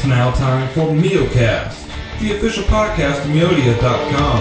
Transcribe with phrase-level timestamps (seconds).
[0.00, 1.86] It's now time for Mealcast,
[2.20, 4.40] the official podcast of Meodia.com.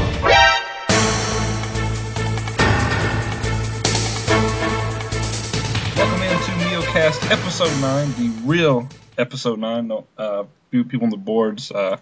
[5.98, 8.88] Welcome into Mealcast episode 9, the real
[9.18, 9.86] episode 9.
[9.86, 11.74] No, uh, few people on the boards.
[11.74, 11.98] Uh,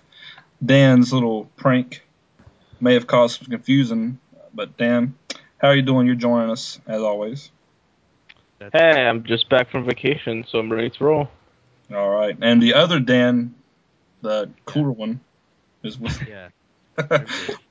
[0.63, 2.05] Dan's little prank
[2.79, 4.19] may have caused some confusion,
[4.53, 5.15] but Dan,
[5.57, 6.05] how are you doing?
[6.05, 7.49] You're joining us as always.
[8.71, 11.29] Hey, I'm just back from vacation, so I'm ready to roll.
[11.93, 12.37] All right.
[12.41, 13.55] And the other Dan,
[14.21, 15.19] the cooler one,
[15.83, 16.21] is with.
[16.27, 16.49] Yeah.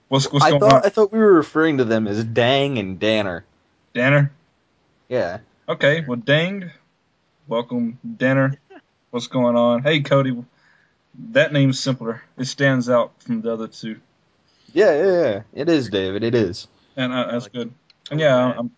[0.09, 0.83] what's what's I going thought on?
[0.84, 3.45] I thought we were referring to them as Dang and Danner.
[3.92, 4.33] Danner?
[5.09, 5.39] Yeah.
[5.69, 6.70] Okay, well, danged.
[7.48, 8.59] Welcome, Danner.
[9.11, 9.83] What's going on?
[9.83, 10.37] Hey, Cody.
[11.30, 12.23] That name's simpler.
[12.37, 14.01] It stands out from the other two.
[14.73, 15.42] Yeah, yeah, yeah.
[15.55, 16.23] It is, David.
[16.23, 16.69] It is.
[16.97, 17.73] And uh, that's like good.
[18.11, 18.56] And yeah, Red.
[18.59, 18.70] I'm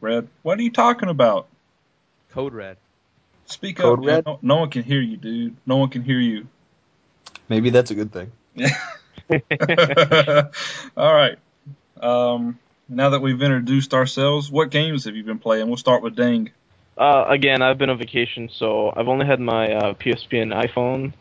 [0.00, 0.28] Red.
[0.42, 1.46] What are you talking about?
[2.30, 2.76] Code Red.
[3.52, 4.04] Speak Code up.
[4.04, 4.14] man.
[4.14, 4.26] Red?
[4.26, 5.56] No, no one can hear you, dude.
[5.66, 6.46] No one can hear you.
[7.48, 8.32] Maybe that's a good thing.
[10.96, 11.38] All right.
[12.00, 15.68] Um, now that we've introduced ourselves, what games have you been playing?
[15.68, 16.50] We'll start with Dang.
[16.96, 21.14] Uh, again, I've been on vacation, so I've only had my uh, PSP and iPhone,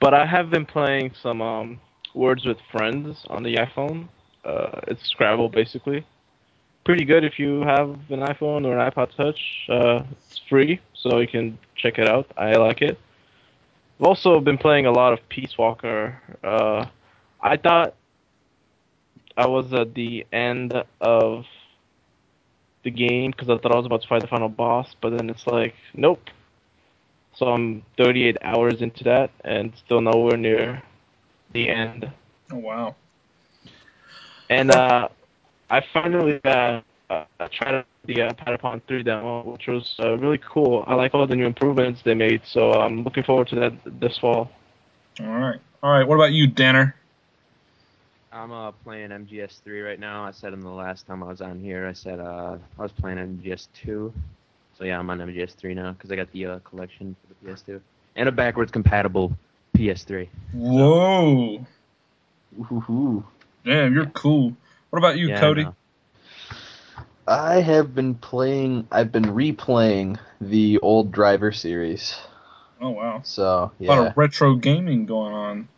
[0.00, 1.80] but I have been playing some um,
[2.14, 4.08] Words with Friends on the iPhone.
[4.44, 6.04] Uh, it's Scrabble, basically.
[6.84, 9.40] Pretty good if you have an iPhone or an iPod Touch.
[9.68, 12.26] Uh, it's free, so you can check it out.
[12.36, 12.98] I like it.
[14.00, 16.20] I've also been playing a lot of Peace Walker.
[16.42, 16.86] Uh,
[17.40, 17.94] I thought
[19.36, 21.46] I was at the end of
[22.82, 25.30] the game because I thought I was about to fight the final boss, but then
[25.30, 26.30] it's like, nope.
[27.34, 30.82] So I'm 38 hours into that and still nowhere near
[31.52, 32.10] the end.
[32.50, 32.96] Oh wow.
[34.50, 35.08] And uh,
[35.72, 40.38] I finally uh, uh, tried out the uh, Patapon 3 demo, which was uh, really
[40.38, 40.84] cool.
[40.86, 44.18] I like all the new improvements they made, so I'm looking forward to that this
[44.18, 44.50] fall.
[45.18, 45.58] All right.
[45.82, 46.06] All right.
[46.06, 46.94] What about you, Danner?
[48.34, 50.24] I'm uh, playing MGS3 right now.
[50.24, 52.92] I said in the last time I was on here, I said uh, I was
[52.92, 54.12] playing MGS2.
[54.76, 57.80] So yeah, I'm on MGS3 now because I got the uh, collection for the PS2
[58.16, 59.32] and a backwards compatible
[59.74, 60.28] PS3.
[60.52, 61.64] Whoa.
[62.60, 63.24] Ooh.
[63.64, 64.54] Damn, you're cool.
[64.92, 65.64] What about you, Yeah, Cody?
[65.64, 65.74] know.
[67.26, 68.86] I have been playing.
[68.92, 72.14] I've been replaying the old Driver series.
[72.78, 73.22] Oh wow.
[73.24, 75.68] So A lot of retro gaming going on.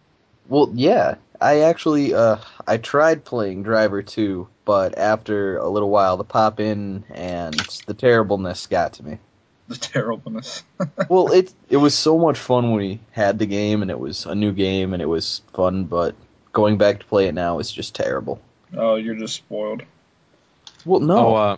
[0.49, 1.15] Well, yeah.
[1.41, 6.59] I actually uh I tried playing Driver 2, but after a little while, the pop
[6.59, 7.55] in and
[7.87, 9.19] the terribleness got to me.
[9.69, 10.65] The terribleness.
[11.09, 14.27] well, it it was so much fun when we had the game and it was
[14.27, 16.17] a new game and it was fun, but
[16.53, 18.41] going back to play it now is just terrible.
[18.77, 19.83] Oh, you're just spoiled.
[20.85, 21.19] Well, no.
[21.19, 21.57] Oh, uh,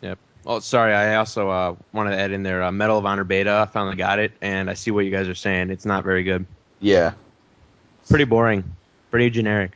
[0.00, 0.18] yep.
[0.46, 0.94] Oh, sorry.
[0.94, 3.52] I also uh, wanted to add in there uh, Medal of Honor beta.
[3.52, 5.70] I finally got it, and I see what you guys are saying.
[5.70, 6.46] It's not very good.
[6.80, 7.12] yeah.
[8.08, 8.62] Pretty boring.
[9.10, 9.72] Pretty generic.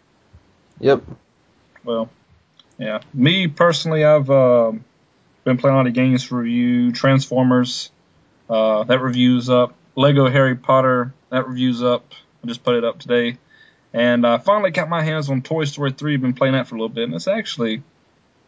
[0.78, 1.02] Yep.
[1.84, 2.08] Well,
[2.78, 3.00] yeah.
[3.12, 4.84] Me personally, I've um
[5.42, 6.92] been playing a lot of games for review.
[6.92, 7.90] Transformers,
[8.48, 9.74] uh, that review's up.
[9.96, 12.12] Lego Harry Potter, that review's up.
[12.44, 13.36] I just put it up today.
[13.92, 16.16] And I finally got my hands on Toy Story 3.
[16.16, 17.82] Been playing that for a little bit, and it's actually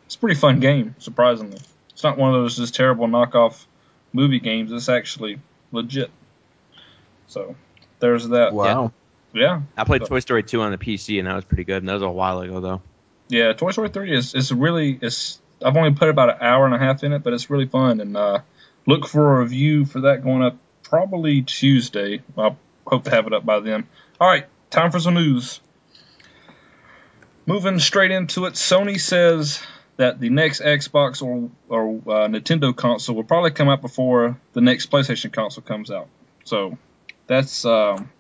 [0.07, 1.59] it's a pretty fun game, surprisingly.
[1.91, 3.65] It's not one of those just terrible knockoff
[4.13, 4.71] movie games.
[4.73, 5.41] It's actually
[5.73, 6.11] legit.
[7.27, 7.57] So
[7.99, 8.53] there's that.
[8.53, 8.93] Wow.
[9.33, 9.63] Yeah.
[9.77, 11.79] I played So- Toy Story 2 on the PC, and that was pretty good.
[11.79, 12.83] And that was a while ago, though.
[13.29, 16.75] Yeah, Toy Story 3 is is really it's I've only put about an hour and
[16.75, 18.41] a half in it, but it's really fun and uh,
[18.87, 22.21] look for a review for that going up probably Tuesday.
[22.37, 22.55] I
[22.87, 23.89] hope to have it up by then.
[24.21, 25.61] All right, time for some news.
[27.47, 29.63] Moving straight into it, Sony says
[29.97, 34.61] that the next Xbox or or uh, Nintendo console will probably come out before the
[34.61, 36.09] next PlayStation console comes out.
[36.45, 36.79] So
[37.27, 38.11] that's um,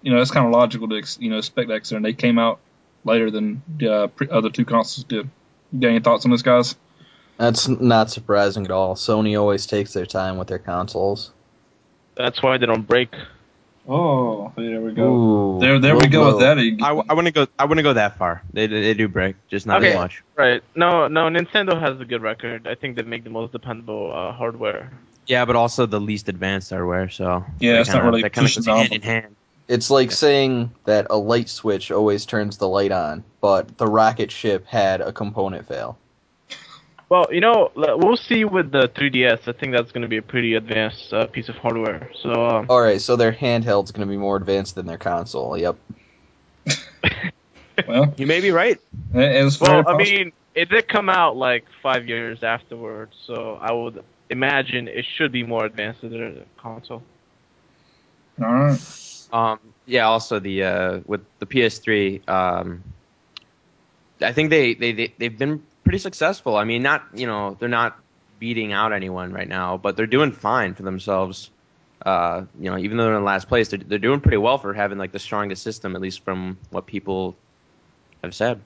[0.00, 2.38] you know that's kind of logical to ex- you know expect that considering they came
[2.38, 2.60] out
[3.04, 5.28] later than the uh, pre- other two consoles did.
[5.72, 6.76] You got any thoughts on this, guys?
[7.36, 8.94] That's not surprising at all.
[8.94, 11.32] Sony always takes their time with their consoles.
[12.14, 13.14] That's why they don't break.
[13.88, 16.54] Oh, there we Ooh, There, there we low go with blow.
[16.54, 16.58] that.
[16.58, 17.46] I, w- I wouldn't go.
[17.58, 18.42] I wouldn't go that far.
[18.52, 19.90] They they do break, just not Okay.
[19.90, 20.22] as much.
[20.36, 20.62] Right.
[20.76, 22.66] No, no, Nintendo has a good record.
[22.68, 24.92] I think they make the most dependable uh, hardware.
[25.26, 27.08] Yeah, but also the least advanced hardware.
[27.08, 29.36] So Yeah, it's not kinda- really that kind of pushing goes hand in hand.
[29.68, 34.30] It's like saying that a light switch always turns the light on, but the rocket
[34.30, 35.96] ship had a component fail.
[37.12, 39.46] Well, you know, we'll see with the 3DS.
[39.46, 42.10] I think that's going to be a pretty advanced uh, piece of hardware.
[42.22, 45.58] So, um, All right, so their handheld's going to be more advanced than their console.
[45.58, 45.76] Yep.
[47.86, 48.78] Well, You may be right.
[49.14, 54.02] it well, I mean, it did come out like five years afterwards, so I would
[54.30, 57.02] imagine it should be more advanced than the console.
[58.42, 59.26] All right.
[59.32, 60.06] Um, yeah.
[60.06, 62.82] Also, the uh, with the PS3, um,
[64.20, 66.56] I think they they they they've been pretty successful.
[66.56, 67.98] I mean, not you know they're not
[68.38, 71.50] beating out anyone right now, but they're doing fine for themselves.
[72.04, 74.74] Uh, you know, even though they're in last place, they're they're doing pretty well for
[74.74, 77.36] having like the strongest system, at least from what people
[78.22, 78.60] have said.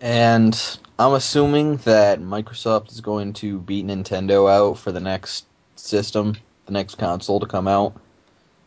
[0.00, 5.46] And I'm assuming that Microsoft is going to beat Nintendo out for the next
[5.76, 6.36] system,
[6.66, 7.98] the next console to come out,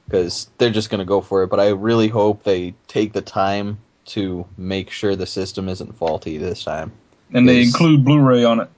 [0.06, 1.48] because they're just going to go for it.
[1.48, 6.38] But I really hope they take the time to make sure the system isn't faulty
[6.38, 6.92] this time.
[7.34, 7.68] And they Yes.
[7.68, 8.70] include Blu-ray on it.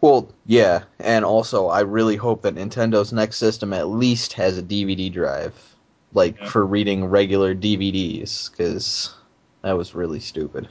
[0.00, 4.62] Well, yeah, and also I really hope that Nintendo's next system at least has a
[4.62, 5.54] DVD drive,
[6.12, 6.48] like Yeah.
[6.48, 9.14] for reading regular DVDs, because
[9.62, 10.68] that was really stupid.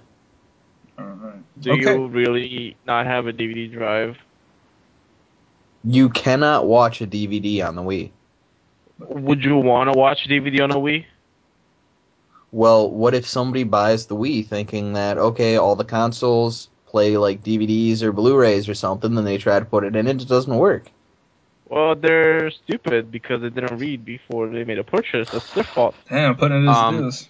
[1.00, 1.34] All right.
[1.62, 1.81] Do Okay.
[1.81, 4.18] you really not have a DVD drive?
[5.84, 8.12] You cannot watch a DVD on the Wii.
[9.00, 11.06] Would you want to watch a DVD on a Wii?
[12.51, 17.44] Well, what if somebody buys the Wii thinking that okay, all the consoles play like
[17.44, 20.56] DVDs or Blu-rays or something, then they try to put it in and it doesn't
[20.56, 20.92] work.
[21.69, 25.30] Well, they're stupid because they didn't read before they made a purchase.
[25.30, 25.95] That's their fault.
[26.09, 27.30] Damn, putting it as Um, it is.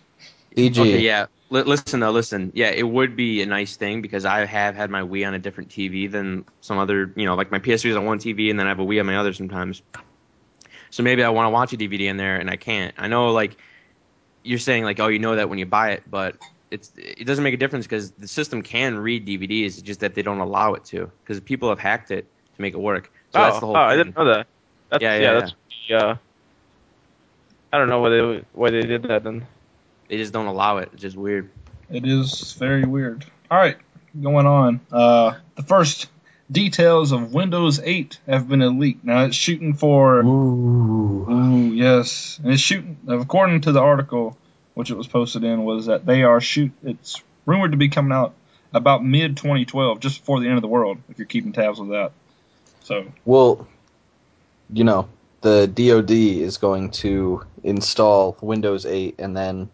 [0.57, 0.79] EG.
[0.79, 1.27] Okay, yeah.
[1.51, 2.51] Li- listen though, listen.
[2.55, 5.39] Yeah, it would be a nice thing because I have had my Wii on a
[5.39, 8.57] different TV than some other, you know, like my PS3 is on one TV and
[8.57, 9.83] then I have a Wii on my other sometimes.
[10.89, 12.95] So maybe I want to watch a DVD in there and I can't.
[12.97, 13.57] I know like
[14.43, 16.35] you're saying like oh you know that when you buy it, but
[16.71, 20.15] it's it doesn't make a difference because the system can read DVDs, it's just that
[20.15, 23.11] they don't allow it to because people have hacked it to make it work.
[23.33, 23.89] So oh, that's the whole oh, thing.
[23.89, 24.47] I didn't know that.
[24.89, 25.53] That's, Yeah, yeah, yeah, that's
[25.87, 26.15] yeah.
[27.73, 29.45] I don't know why they why they did that then.
[30.07, 30.89] They just don't allow it.
[30.93, 31.49] It's just weird.
[31.89, 33.25] It is very weird.
[33.49, 33.77] All right,
[34.21, 34.79] going on.
[34.91, 36.07] Uh, the first
[36.51, 39.03] details of Windows 8 have been leaked.
[39.03, 40.21] Now it's shooting for.
[40.21, 41.27] Ooh.
[41.29, 42.97] Ooh, yes, and it's shooting.
[43.07, 44.37] According to the article,
[44.73, 46.71] which it was posted in, was that they are shoot.
[46.83, 48.33] It's rumored to be coming out
[48.73, 50.97] about mid 2012, just before the end of the world.
[51.09, 52.11] If you're keeping tabs with that.
[52.83, 53.67] So Well,
[54.73, 55.07] you know,
[55.41, 59.69] the DoD is going to install Windows 8 and then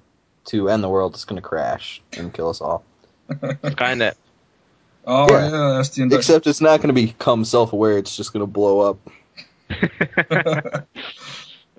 [0.45, 2.83] to end the world it's going to crash and kill us all.
[3.29, 4.15] Skynet.
[5.09, 5.45] Oh Yeah.
[5.45, 6.19] yeah, that's the induction.
[6.19, 8.99] Except it's not going to become self-aware, it's just going to blow up.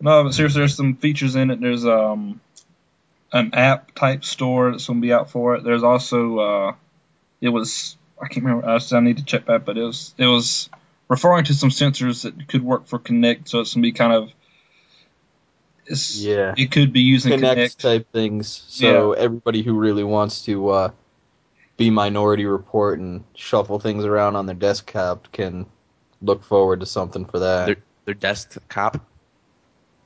[0.01, 1.61] no, but seriously, there's some features in it.
[1.61, 2.41] There's um
[3.33, 5.65] an app type store that's gonna be out for it.
[5.65, 6.75] There's also uh
[7.41, 8.69] it was I can't remember.
[8.69, 10.69] I, still need to check that, but it was it was
[11.09, 13.49] referring to some sensors that could work for Kinect.
[13.49, 14.31] So it's gonna be kind of
[15.87, 16.55] it's, Yeah.
[16.57, 17.77] It could be using Kinect Kinect.
[17.79, 18.65] type things.
[18.69, 20.91] So everybody who really wants to uh,
[21.79, 25.65] be Minority Report and shuffle things around on their desktop can
[26.21, 27.67] look forward to something for that.
[27.67, 29.07] Their their desktop.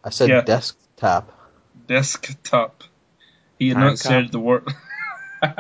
[0.05, 0.43] I said Yeah.
[0.43, 1.33] desktop.
[1.89, 2.85] desktop.
[3.59, 4.33] He Time enunciated cop.
[4.33, 4.69] the word.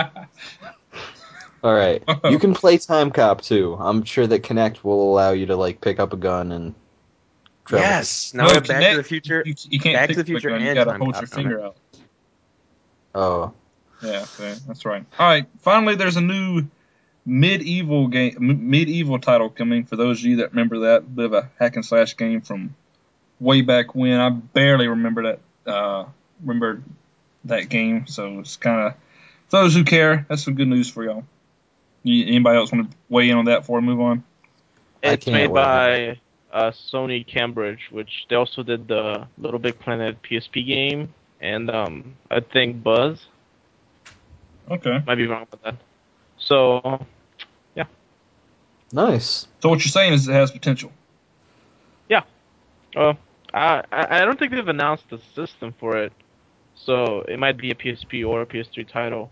[1.64, 3.76] All right, you can play Timecop too.
[3.78, 6.74] I'm sure that Kinect will allow you to like pick up a gun and.
[7.64, 7.86] travel.
[7.86, 8.34] Yes.
[8.34, 9.44] Now No, we have Back to the Future.
[9.46, 11.22] You, you can't Back pick to the Future gun, You and gotta Time hold Cop,
[11.22, 11.76] your don't finger out.
[13.14, 13.52] Oh,
[14.02, 15.04] Yeah, okay, that's right.
[15.18, 16.66] All right, finally, there's a new
[17.26, 19.84] MediEvil game, m- MediEvil title coming.
[19.84, 22.74] For those of you that remember that bit of a hack and slash game from
[23.38, 25.40] way back when, I barely remember that.
[25.70, 26.06] Uh,
[26.42, 26.82] remember
[27.44, 28.94] that game, so it's kind of
[29.48, 30.26] for those who care.
[30.28, 31.24] That's some good news for y'all.
[32.02, 34.24] You, anybody else want to weigh in on that before we move on?
[35.02, 35.54] It's made wait.
[35.54, 36.20] by
[36.52, 42.16] uh, Sony Cambridge, which they also did the Little Big Planet PSP game, and um,
[42.30, 43.24] I think Buzz.
[44.72, 45.02] Okay.
[45.06, 45.76] Might be wrong with that.
[46.38, 47.04] So
[47.74, 47.84] yeah.
[48.92, 49.46] nice.
[49.60, 50.92] So what you're saying is it has potential.
[52.94, 53.18] Well,
[53.54, 56.12] I I I don't think they've announced the system for it,
[56.74, 59.30] so it might be a PSP or a PS3 title.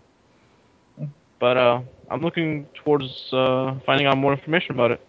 [1.39, 1.81] But uh,
[2.11, 5.01] I'm looking towards uh, finding out more information about it.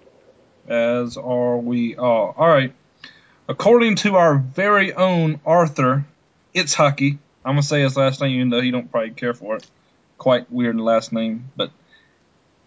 [0.67, 2.33] as are we all.
[2.37, 2.73] All right.
[3.49, 6.05] According to our very own Arthur,
[6.53, 7.19] it's hockey.
[7.43, 9.67] I'm gonna say his last name, even though he don't probably care for it.
[10.21, 11.71] Quite weird last name, but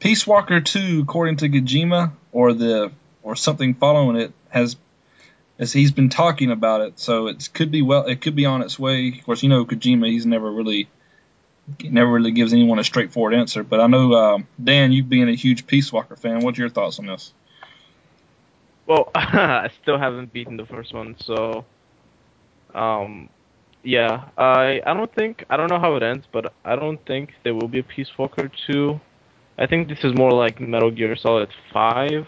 [0.00, 2.90] Peace Walker 2, according to Kojima, or the
[3.23, 4.75] or something following it, has
[5.56, 6.99] as he's been talking about it.
[6.99, 9.14] So it could be well, it could be on its way.
[9.16, 10.88] Of course, you know Kojima, he's never really
[11.80, 13.62] never really gives anyone a straightforward answer.
[13.62, 16.99] But I know um, Dan, you being a huge Peace Walker fan, what's your thoughts
[16.99, 17.32] on this?
[18.84, 21.64] Well, I still haven't beaten the first one, so
[22.75, 23.28] um,
[23.84, 27.34] yeah, I I don't think I don't know how it ends, but I don't think
[27.44, 29.00] there will be a Peace Walker 2.
[29.58, 32.26] I think this is more like Metal Gear Solid 5.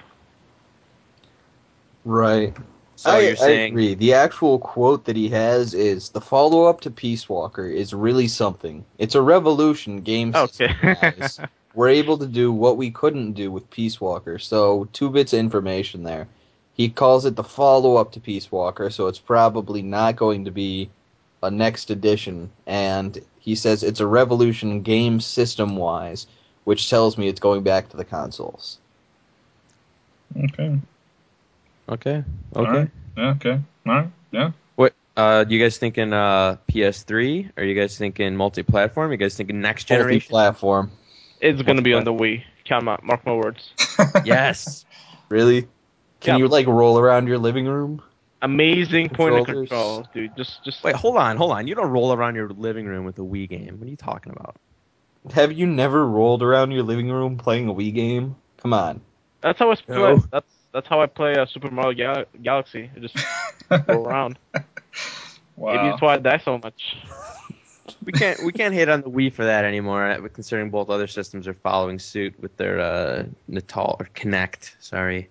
[2.04, 2.56] Right.
[2.96, 3.94] So I, you're I saying agree.
[3.94, 8.28] The actual quote that he has is the follow up to Peace Walker is really
[8.28, 8.84] something.
[8.98, 10.68] It's a revolution game Okay.
[10.82, 11.40] system-wise.
[11.75, 14.38] We're able to do what we couldn't do with Peace Walker.
[14.38, 16.28] So two bits of information there.
[16.75, 20.50] He calls it the follow up to Peace Walker, so it's probably not going to
[20.50, 20.90] be
[21.43, 22.50] a next edition.
[22.66, 26.26] And he says it's a revolution game system wise,
[26.64, 28.78] which tells me it's going back to the consoles.
[30.37, 30.78] Okay.
[31.88, 32.25] okay,
[32.57, 32.71] okay.
[32.71, 32.90] right.
[33.16, 33.28] Yeah.
[33.31, 33.61] Okay.
[33.87, 34.09] All right.
[34.33, 34.50] Yeah.
[34.76, 34.95] What?
[35.16, 37.50] Uh, do you guys thinking uh PS3?
[37.57, 39.11] Are you guys thinking multi-platform?
[39.11, 40.28] you guys thinking next generation?
[40.28, 40.90] platform.
[41.40, 42.43] it's gonna be on the Wii.
[42.64, 43.73] Count my mark my words.
[44.25, 44.85] yes.
[45.28, 45.69] Really?
[46.21, 46.38] Can Yeah.
[46.38, 48.02] you like roll around your living room?
[48.43, 50.37] Amazing point of control, dude.
[50.37, 51.66] Just just Wait, hold on, hold on.
[51.66, 53.78] You don't roll around your living room with a Wii game.
[53.78, 54.57] What are you talking about?
[55.35, 58.37] Have you never rolled around your living room playing a Wii game?
[58.59, 59.00] Come on.
[59.40, 59.97] That's how I play.
[59.97, 60.23] No.
[60.31, 62.90] That's that's how I play uh, Super Mario Gal- Galaxy.
[62.95, 63.16] I just
[63.88, 64.38] roll around.
[65.57, 65.73] wow.
[65.75, 66.97] Maybe that's why I die so much.
[68.05, 70.11] We can't we can't hate on the Wii for that anymore.
[70.11, 74.75] uh, Considering both other systems are following suit with their uh, Natal or Kinect.
[74.81, 75.28] Sorry.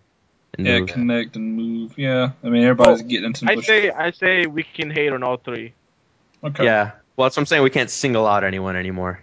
[0.57, 0.89] And Yeah, Move.
[0.89, 1.97] Kinect and move.
[1.97, 3.45] Yeah, I mean everybody's oh, getting into.
[3.49, 5.73] I say I say we can hate on all three.
[6.43, 6.63] okay.
[6.65, 6.91] Yeah.
[7.15, 7.63] Well, that's what I'm saying.
[7.63, 9.21] We can't single out anyone anymore.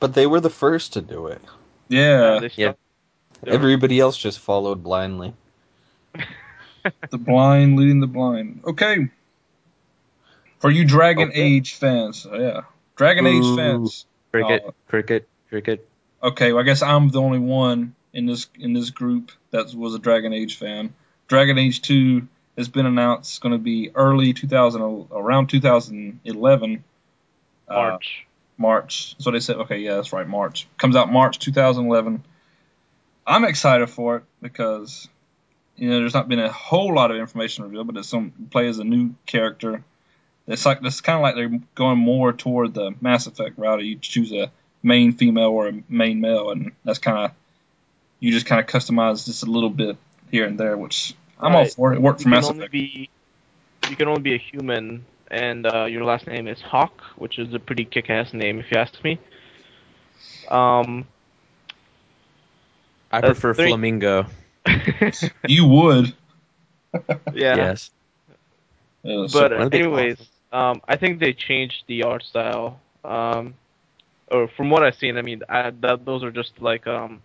[0.00, 1.40] But they were the first to do it.
[1.88, 2.72] Yeah, They yeah.
[3.46, 5.32] Everybody else just followed blindly.
[7.10, 8.60] the blind leading the blind.
[8.64, 9.08] Okay.
[10.58, 11.40] For you Dragon Okay.
[11.40, 12.62] Age fans, oh, yeah,
[12.96, 13.30] Dragon Ooh.
[13.30, 14.06] Age fans.
[14.32, 14.74] Cricket, Oh.
[14.88, 15.88] cricket, cricket.
[16.22, 19.94] Okay, well, I guess I'm the only one in this in this group that was
[19.94, 20.94] a Dragon Age fan.
[21.28, 23.32] Dragon Age 2 has been announced.
[23.32, 26.84] It's going to be early 2000, around 2011.
[27.68, 28.26] Uh, March.
[28.56, 29.14] March.
[29.18, 29.56] That's they said.
[29.56, 30.26] Okay, yeah, that's right.
[30.26, 32.24] March comes out March 2011.
[33.26, 35.08] I'm excited for it because
[35.76, 38.68] you know there's not been a whole lot of information revealed, but it's some play
[38.68, 39.84] as a new character.
[40.48, 43.84] It's like it's kind of like they're going more toward the Mass Effect route.
[43.84, 44.50] You choose a
[44.82, 47.30] main female or a main male, and that's kind of
[48.20, 49.96] you just kind of customize just a little bit
[50.30, 51.72] here and there, which I'm all Right.
[51.72, 51.92] for.
[51.94, 52.72] It worked for you Mass Effect.
[52.72, 53.08] be
[53.88, 57.54] you can only be a human, and uh, your last name is Hawk, which is
[57.54, 59.18] a pretty kick-ass name if you ask me.
[60.50, 61.06] Um,
[63.12, 64.26] I Uh, prefer three- flamingo.
[65.48, 66.12] You would.
[67.32, 67.56] yeah.
[67.56, 67.90] Yes.
[69.04, 70.18] Uh, so- But One anyways,
[70.52, 72.80] um, I think they changed the art style.
[73.04, 73.54] Um,
[74.30, 77.18] or from what I've seen, I mean, I, that, those are just like um, uh,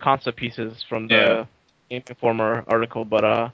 [0.00, 1.44] concept pieces from the Yeah.
[1.90, 3.04] Game Informer article.
[3.04, 3.48] But uh,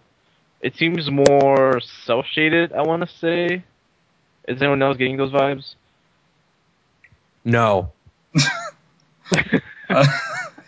[0.61, 2.73] it seems more cel-shaded.
[2.73, 3.63] I want to say.
[4.47, 5.75] Is anyone else getting those vibes?
[7.45, 7.93] No.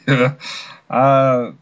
[0.07, 0.35] yeah.
[0.89, 1.53] Uh,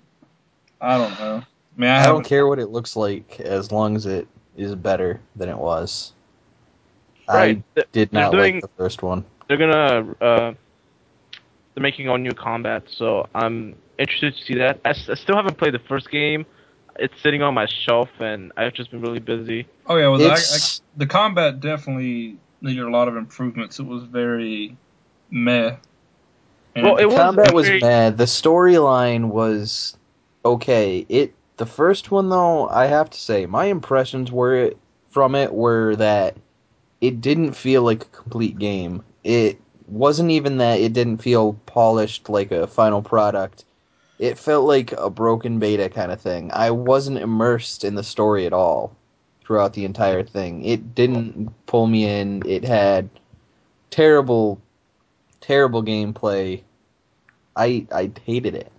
[0.80, 1.42] I don't know.
[1.42, 4.26] I mean, I, I don't care what it looks like as long as it
[4.56, 6.12] is better than it was.
[7.28, 7.62] Right.
[7.76, 9.24] I did they're not doing- like the first one.
[9.48, 10.54] they're gonna uh,
[11.74, 14.80] they're making all new combat, so I'm interested to see that.
[14.84, 16.46] I still haven't played the first game.
[16.98, 19.66] It's sitting on my shelf, and I've just been really busy.
[19.86, 20.58] Oh yeah, well, the, I, I,
[20.96, 23.78] the combat definitely needed a lot of improvements.
[23.78, 24.76] It was very
[25.30, 25.76] meh.
[26.74, 28.18] And Well, it the combat was very- bad.
[28.18, 29.96] The storyline was
[30.44, 31.06] okay.
[31.08, 34.72] It the first one though, I have to say, my impressions were
[35.10, 36.36] from it were that
[37.00, 39.02] it didn't feel like a complete game.
[39.24, 43.64] It wasn't even that it didn't feel polished like a final product.
[44.18, 46.50] It felt like a broken beta kind of thing.
[46.52, 48.96] I wasn't immersed in the story at all
[49.44, 50.64] throughout the entire thing.
[50.64, 52.42] It didn't pull me in.
[52.44, 53.08] It had
[53.90, 54.60] terrible
[55.40, 56.62] terrible gameplay.
[57.56, 58.72] I I hated it.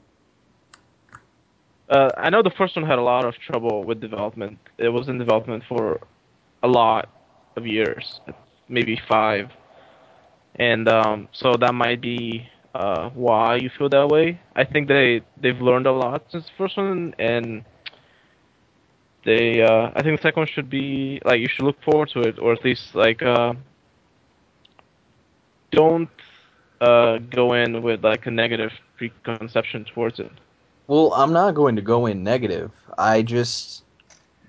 [1.90, 4.60] Uh, I know the first one had a lot of trouble with development.
[4.78, 6.00] It was in development for
[6.62, 7.10] a lot
[7.56, 8.22] of years,
[8.68, 9.50] maybe five,
[10.56, 14.40] and um, so that might be uh, why you feel that way.
[14.56, 17.64] I think they they've learned a lot since the first one, and
[19.26, 22.22] they uh, I think the second one should be like you should look forward to
[22.22, 23.54] it, or at least like uh,
[25.72, 26.10] don't
[26.82, 30.32] uh, go in with like a negative preconception towards it.
[30.88, 32.72] Well, I'm not going to go in negative.
[32.98, 33.84] I just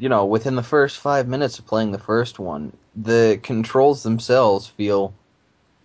[0.01, 4.67] you know, within the first 5 minutes of playing the first one, the controls themselves
[4.67, 5.13] feel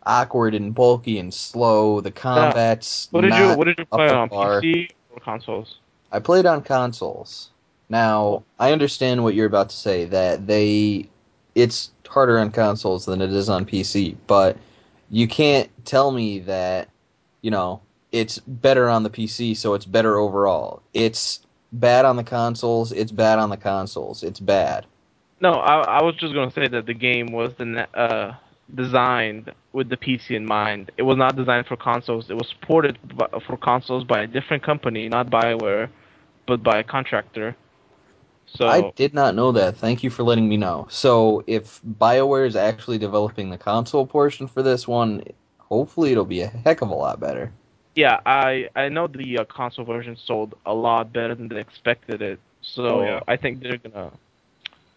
[0.05, 2.01] awkward and bulky and slow.
[2.01, 4.61] The combat's What did you What did you play on par.
[4.61, 5.77] PC or consoles?
[6.11, 7.49] I played on consoles.
[7.89, 11.09] Now, I understand what you're about to say that they
[11.53, 14.57] it's harder on consoles than it is on PC, but
[15.09, 16.89] you can't tell me that,
[17.41, 17.81] you know,
[18.11, 20.81] it's better on the PC so it's better overall.
[20.93, 21.41] It's
[21.73, 24.23] bad on the consoles, it's bad on the consoles.
[24.23, 24.85] It's bad.
[25.41, 28.35] No, I, I was just gonna say that the game was the uh,
[28.73, 30.91] designed with the PC in mind.
[30.97, 32.29] It was not designed for consoles.
[32.29, 35.89] It was ported b- for consoles by a different company, not Bioware,
[36.47, 37.55] but by a contractor.
[38.45, 39.77] So I did not know that.
[39.77, 40.87] Thank you for letting me know.
[40.89, 45.23] So if BioWare is actually developing the console portion for this one,
[45.59, 47.53] hopefully it'll be a heck of a lot better.
[47.95, 52.21] yeah, I I know the uh, console version sold a lot better than they expected
[52.21, 52.39] it.
[52.61, 53.21] So Oh, yeah.
[53.27, 54.11] I think they're gonna,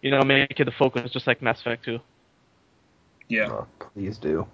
[0.01, 1.99] you know, make it the focus just like Mass Effect 2.
[3.29, 4.47] Yeah, Oh, please do.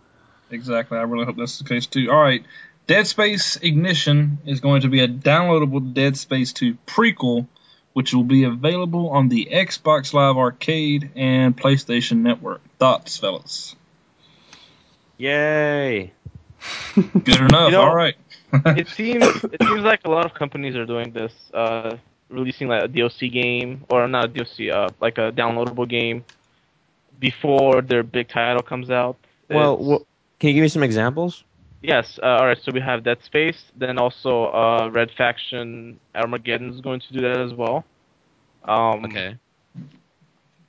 [0.52, 0.98] exactly.
[0.98, 2.10] I really hope that's the case too.
[2.12, 2.44] All right,
[2.88, 7.48] Dead Space Ignition is going to be a downloadable Dead Space 2 prequel,
[7.94, 12.62] which will be available on the Xbox Live Arcade and PlayStation Network.
[12.78, 13.76] Thoughts, fellas?
[15.18, 16.12] Yay!
[16.96, 17.68] Good enough.
[17.72, 18.16] You know- All right.
[18.54, 21.98] it seems it seems like a lot of companies are doing this, uh,
[22.30, 26.24] releasing like a DLC game or not a DLC, uh, like a downloadable game
[27.30, 29.16] before their big title comes out.
[29.50, 30.04] Well, It's- wh-
[30.40, 31.44] can you give me some examples?
[31.82, 32.20] yes.
[32.22, 32.58] Uh, all right.
[32.64, 37.22] So we have Dead Space, then also uh, Red Faction Armageddon is going to do
[37.22, 37.78] that as well.
[38.66, 39.38] Um, Okay.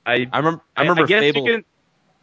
[0.05, 0.61] I I remember.
[0.77, 1.45] I remember guess Fable.
[1.45, 1.65] you can.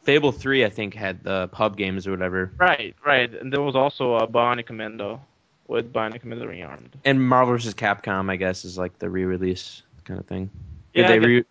[0.05, 3.33] Fable Three, I think, had the pub games or whatever, Right, right.
[3.41, 5.19] And there was also uh, Bionic Commando
[5.67, 6.91] with Bionic Commando Rearmed.
[7.07, 7.73] and Marvel vs.
[7.73, 10.51] Capcom, I guess, is like the re-release kind of thing.
[10.93, 11.45] Yeah, they I guess- re-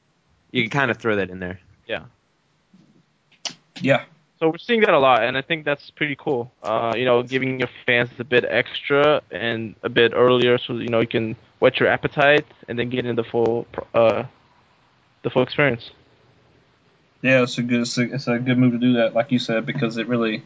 [0.52, 1.60] you can kind of throw that in there.
[1.88, 2.04] Yeah.
[4.40, 6.52] So we're seeing that a lot, and I think that's pretty cool.
[6.62, 10.90] Uh, you know, giving your fans a bit extra and a bit earlier, so you
[10.90, 14.24] know you can whet your appetite and then get in the full, uh,
[15.22, 15.92] the full experience.
[17.22, 19.40] Yeah, it's a good it's a, it's a good move to do that, like you
[19.40, 20.44] said, because it really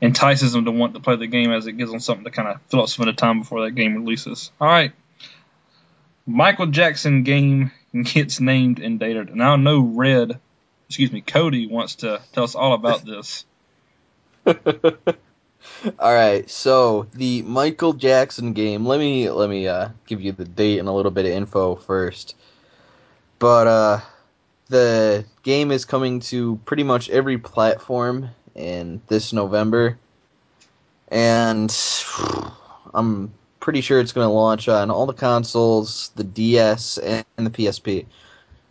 [0.00, 2.48] entices them to want to play the game as it gives them something to kind
[2.48, 4.50] of fill up some of the time before that game releases.
[4.60, 4.92] All right,
[6.26, 7.70] Michael Jackson game
[8.02, 10.40] gets named and dated, and I know Red,
[10.88, 13.44] excuse me, Cody wants to tell us all about this.
[15.98, 18.86] All right, so the Michael Jackson game.
[18.86, 21.74] Let me let me uh, give you the date and a little bit of info
[21.74, 22.36] first.
[23.38, 24.00] But uh,
[24.68, 29.98] the game is coming to pretty much every platform in this November,
[31.08, 31.74] and
[32.94, 37.50] I'm pretty sure it's going to launch on all the consoles, the DS, and the
[37.50, 38.06] PSP.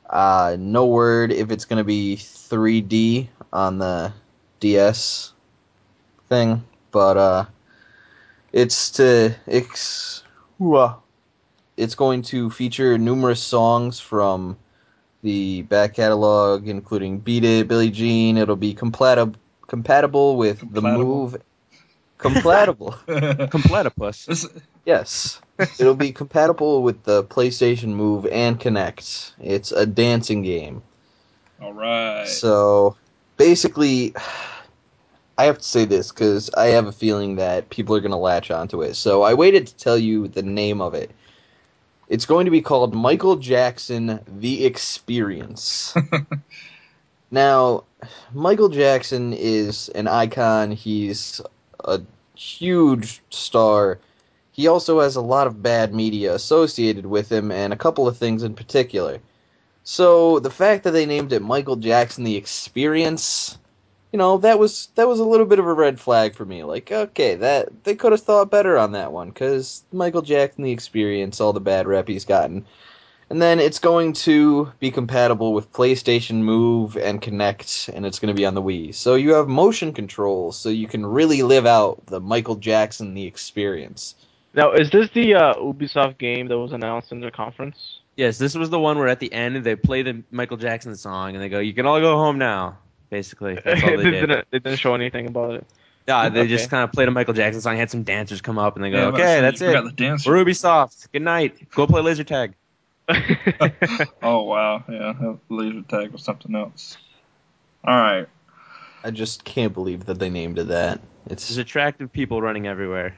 [0.09, 4.13] Uh, no word if it's going to be 3D on the
[4.59, 5.33] DS
[6.29, 6.63] thing
[6.93, 7.45] but uh,
[8.53, 10.23] it's to it's
[11.75, 14.55] it's going to feature numerous songs from
[15.23, 19.35] the back catalog, including "Beat It," "Billie Jean." It'll be compatible
[19.67, 21.35] compatible with the move.
[22.19, 24.27] Compatible, Completipus.
[24.27, 24.47] This,
[24.85, 25.41] yes.
[25.59, 29.33] It'll be compatible with the PlayStation Move and Kinect.
[29.39, 30.81] It's a dancing game.
[31.61, 32.27] all right.
[32.27, 32.97] So
[33.37, 34.15] basically,
[35.37, 38.17] I have to say this because I have a feeling that people are going to
[38.17, 38.95] latch onto it.
[38.95, 41.11] So I waited to tell you the name of it.
[42.07, 45.95] It's going to be called Michael Jackson The Experience.
[47.31, 47.85] now,
[48.33, 51.41] Michael Jackson is an icon, he's
[51.85, 52.01] a
[52.35, 53.99] huge star.
[54.53, 58.17] He also has a lot of bad media associated with him, and a couple of
[58.17, 59.19] things in particular.
[59.83, 63.57] So the fact that they named it Michael Jackson the Experience,
[64.11, 66.63] you know, that was that was a little bit of a red flag for me.
[66.63, 70.71] Like, okay, that they could have thought better on that one cuz Michael Jackson the
[70.71, 72.65] Experience, all the bad rep he's gotten.
[73.31, 78.33] And then it's going to be compatible with PlayStation Move and Kinect, and it's going
[78.33, 78.93] to be on the Wii.
[78.93, 83.25] So you have motion controls, so you can really live out the Michael Jackson the
[83.25, 84.13] Experience.
[84.53, 87.99] Now, is this the uh, Ubisoft game that was announced in their conference?
[88.15, 91.33] Yes, this was the one where at the end they play the Michael Jackson song
[91.33, 92.77] and they go, "You can all go home now."
[93.09, 94.21] Basically, that's all they they, did.
[94.27, 95.65] didn't, they didn't show anything about it.
[96.07, 96.49] Yeah, they Okay.
[96.49, 97.77] just kind of played a Michael Jackson song.
[97.77, 99.67] Had some dancers come up and they go, Yeah, "Okay, that's it.
[99.73, 100.23] forgot the.
[100.27, 101.11] We're Ubisoft.
[101.11, 101.69] Good night.
[101.71, 102.53] Go play laser tag."
[104.21, 106.97] Oh wow, yeah, laser tag was something else.
[107.83, 108.27] All right.
[109.03, 111.01] I just can't believe that they named it that.
[111.27, 113.15] There's It's attractive people running everywhere.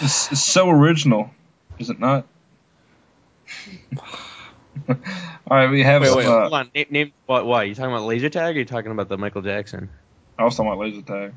[0.00, 1.30] It's, it's so original,
[1.78, 2.26] is it not?
[4.88, 4.96] All
[5.56, 6.16] right, we have Wait, some.
[6.18, 6.70] wait, uh, hold on.
[6.74, 7.44] Name, name what?
[7.46, 7.68] What?
[7.68, 8.56] You talking about laser tag?
[8.56, 9.88] or you talking about the Michael Jackson?
[10.38, 11.34] I was talking about laser tag.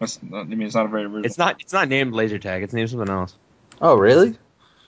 [0.00, 1.24] That's, I mean, it's not a very original.
[1.26, 1.60] It's not.
[1.60, 2.62] It's not named laser tag.
[2.62, 3.36] It's named something else.
[3.80, 4.36] Oh, really?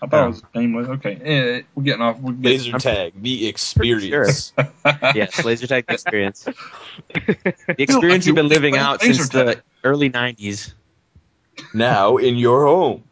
[0.02, 0.24] I thought Oh.
[0.24, 0.88] it was nameless.
[0.88, 2.18] Okay, eh, we're getting off.
[2.20, 4.52] We're getting, Laser tag, the experience.
[5.14, 6.44] Yes, laser tag experience.
[7.14, 9.46] The experience you've been living out Laser since tag.
[9.46, 10.72] the early '90s.
[11.74, 13.04] Now in your home.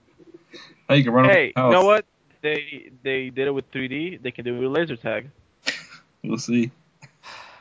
[0.88, 2.05] Hey, you can run hey, over you know what?
[2.42, 5.31] they they did it with 3D, they can do it with laser tag.
[6.24, 6.72] We'll see.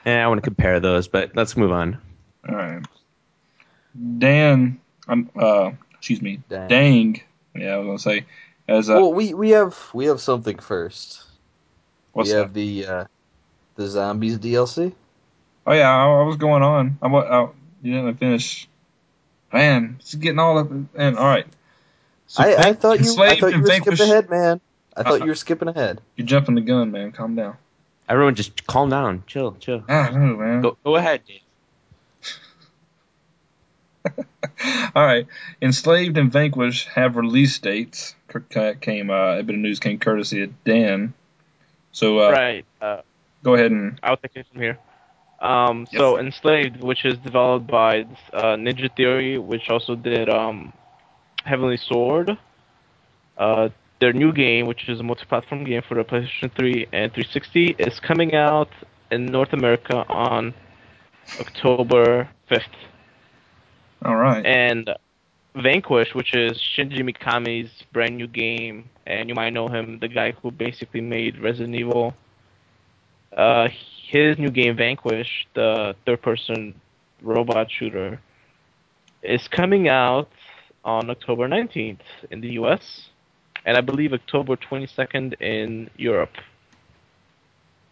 [0.06, 2.00] Eh, I want to compare those, but let's move on.
[2.50, 2.84] All right.
[4.18, 6.68] Dan, I'm uh, excuse me, Dang.
[6.68, 7.22] Dang.
[7.56, 8.26] Yeah, I was gonna say,
[8.68, 11.24] as uh, well, we we have we have something first.
[12.14, 12.40] what's we that?
[12.40, 13.06] have the uh,
[13.76, 14.94] the zombies DLC.
[15.68, 16.98] Oh yeah, I, I was going on.
[17.02, 17.50] I, wa- I
[17.84, 18.68] you didn't finish.
[19.54, 20.70] Man, it's getting all up.
[20.96, 21.48] And all right.
[22.28, 24.60] So I, I thought you I thought you were skipping ahead, man.
[24.96, 26.02] I thought Uh, you were skipping ahead.
[26.16, 27.12] You're jumping the gun, man.
[27.12, 27.58] Calm down.
[28.10, 29.84] Everyone, just calm down, chill, chill.
[29.88, 30.62] I don't know, man.
[30.62, 31.42] Go, go ahead, Dave.
[34.96, 35.28] All right.
[35.62, 38.16] Enslaved and Vanquished have release dates.
[38.82, 41.14] Came uh, a bit of news came courtesy of Dan.
[41.92, 42.66] So uh, right.
[42.80, 43.02] Uh,
[43.44, 44.80] go ahead and I'll take it from here.
[45.40, 48.02] Um, so Enslaved, which is developed by
[48.34, 50.74] uh, Ninja Theory, which also did um,
[51.44, 52.38] Heavenly Sword.
[53.38, 53.70] Uh,
[54.00, 58.00] their new game, which is a multi-platform game for the PlayStation 3 and 360, is
[58.00, 58.70] coming out
[59.12, 60.54] in North America on
[61.40, 62.62] October 5th.
[64.04, 64.46] all right.
[64.46, 64.90] And
[65.56, 70.32] Vanquish, which is Shinji Mikami's brand new game, and you might know him, the guy
[70.32, 72.14] who basically made Resident Evil.
[73.36, 73.70] Uh,
[74.08, 76.74] his new game, Vanquish, the third-person
[77.22, 78.20] robot shooter,
[79.22, 80.30] is coming out
[80.86, 82.00] on October 19th
[82.32, 83.10] in the U.S.
[83.66, 86.36] and I believe October 22nd in Europe.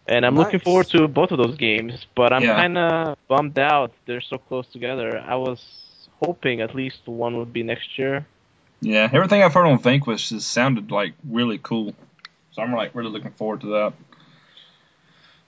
[0.08, 2.54] And I'm looking forward to both of those games, but I'm Yeah.
[2.62, 5.18] kind of bummed out they're so close together.
[5.18, 5.60] I was
[6.24, 8.24] hoping at least one would be next year.
[8.80, 11.94] Yeah, everything I've heard on Vanquish has sounded like really cool.
[12.52, 13.92] So I'm like really looking forward to that.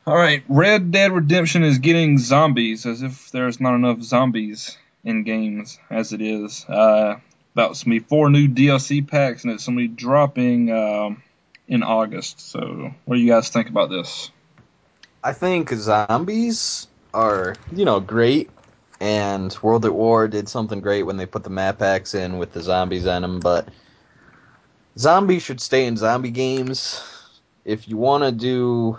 [0.08, 5.22] All right, Red Dead Redemption is getting zombies as if there's not enough zombies in
[5.22, 6.64] games as it is.
[6.66, 7.16] Uh,
[7.52, 11.22] about to be four new DLC packs and it's going to be dropping um,
[11.68, 12.40] in August.
[12.40, 14.30] So what do you guys think about this?
[15.22, 18.48] I think zombies are, you know, great,
[19.00, 22.52] and World at War did something great when they put the map packs in with
[22.52, 23.68] the zombies on them, but
[24.96, 27.02] zombies should stay in zombie games.
[27.66, 28.98] If you want to do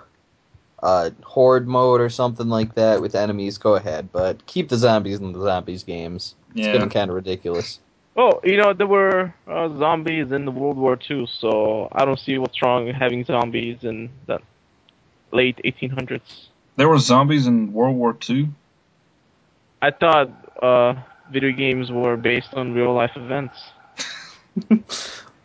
[0.82, 5.20] uh, horde mode or something like that with enemies, go ahead, but keep the zombies
[5.20, 6.36] in the zombies games.
[6.52, 6.74] It's Yeah.
[6.74, 7.80] getting kind of ridiculous.
[8.16, 12.20] Well, you know, there were uh, zombies in the World War II, so I don't
[12.20, 14.40] see what's wrong with having zombies in the
[15.32, 16.48] late 1800s.
[16.76, 18.50] There were zombies in World War II.
[19.82, 20.30] I thought
[20.62, 20.96] uh,
[21.32, 23.58] video games were based on real life events.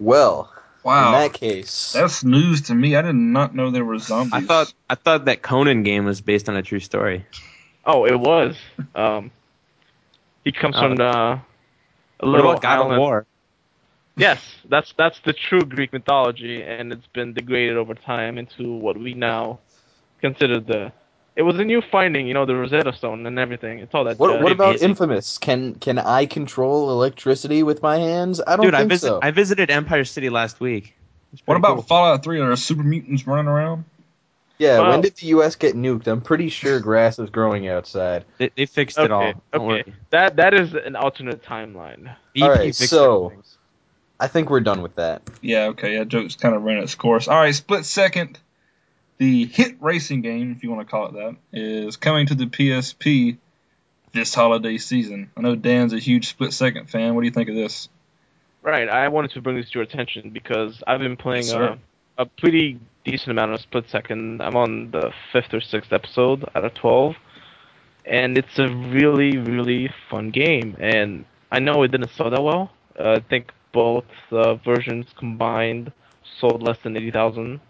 [0.01, 0.53] Well,
[0.85, 2.94] Wow, in that case, that's news to me.
[2.94, 4.35] I did not know there were zombies.
[4.35, 7.25] I thought I thought that Conan game was based on a true story.
[7.87, 8.57] Oh, it was.
[8.94, 9.31] Um,
[10.44, 10.81] he comes Oh.
[10.83, 11.42] from the, a
[12.20, 12.92] What little about God island.
[12.92, 13.27] of War?
[14.16, 18.97] Yes, that's that's the true Greek mythology, and it's been degraded over time into what
[18.99, 19.61] we now
[20.20, 20.92] consider the.
[21.37, 23.81] It was a new finding, you know, the Rosetta Stone and everything.
[23.81, 24.18] It's all that.
[24.18, 24.42] what, jazz.
[24.42, 25.38] what about it- Infamous?
[25.38, 28.40] Can can I control electricity with my hands?
[28.40, 29.18] I don't Dude, I, think visit, so.
[29.20, 30.94] I visited Empire City last week.
[31.47, 31.83] What about cool.
[31.83, 32.38] Fallout 3?
[32.38, 33.85] Are there super mutants running around?
[34.59, 35.57] Yeah, Well- when did the U.S.
[35.57, 36.07] get nuked?
[36.07, 38.25] I'm pretty sure grass is growing outside.
[38.38, 39.23] They, they fixed it all.
[39.23, 39.66] Okay, Don't okay.
[39.66, 39.94] worry.
[40.11, 42.14] That that is an alternate timeline.
[42.37, 43.42] BP All right, so- everything.
[44.20, 45.23] I think we're done with that.
[45.42, 45.94] Yeah, okay.
[45.94, 47.27] Yeah, joke's kind of ran its course.
[47.27, 48.38] All right, Split Second,
[49.18, 52.46] the hit racing game, if you want to call it that, is coming to the
[52.46, 53.37] PSP
[54.12, 55.31] this holiday season.
[55.37, 57.14] I know Dan's a huge Split Second fan.
[57.14, 57.88] What do you think of this?
[58.62, 58.88] Right.
[58.88, 61.79] I wanted to bring this to your attention because I've been playing Yes, a,
[62.18, 64.40] a pretty decent amount of Split Second.
[64.40, 67.16] I'm on the fifth or sixth episode out of twelve,
[68.07, 70.77] and it's a really really fun game.
[70.81, 72.70] And I know it didn't sell that well.
[72.98, 75.92] Uh, I think both uh, versions combined
[76.40, 77.61] sold less than eighty thousand,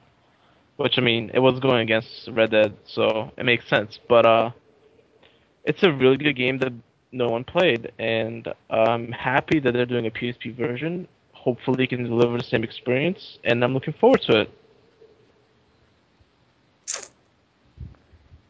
[0.77, 3.99] which I mean it was going against Red Dead, so it makes sense.
[4.09, 4.51] But uh,
[5.65, 6.73] it's a really good game that
[7.13, 11.09] no one played, and I'm happy that they're doing a PSP version.
[11.33, 14.51] Hopefully, it can deliver the same experience, and I'm looking forward to it.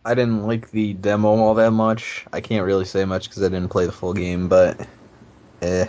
[0.06, 2.26] I didn't like the demo all that much.
[2.32, 4.86] I can't really say much because I didn't play the full game, but
[5.62, 5.86] eh,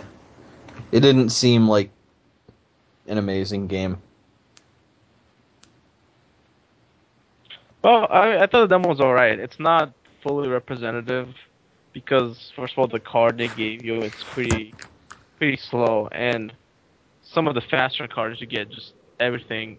[0.90, 1.90] it didn't seem like
[3.06, 3.98] an amazing game.
[7.86, 9.38] Well, I, I thought the demo was alright.
[9.38, 11.28] It's not fully representative
[11.92, 14.74] because, first of all, the card they gave you it's pretty,
[15.38, 16.52] pretty slow, and
[17.22, 19.78] some of the faster cards you get, just everything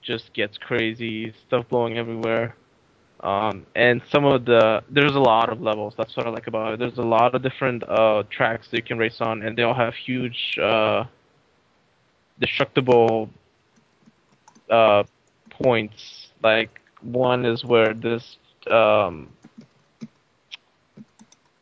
[0.00, 2.56] just gets crazy, stuff blowing everywhere.
[3.20, 5.92] Um, and some of the there's a lot of levels.
[5.98, 6.78] That's what I like about it.
[6.78, 9.74] There's a lot of different uh, tracks that you can race on, and they all
[9.74, 11.04] have huge uh,
[12.40, 13.28] destructible
[14.70, 15.02] uh,
[15.50, 16.17] points.
[16.42, 18.36] Like one is where this
[18.70, 19.28] um,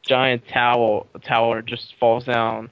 [0.02, 2.70] giant tower tower just falls down,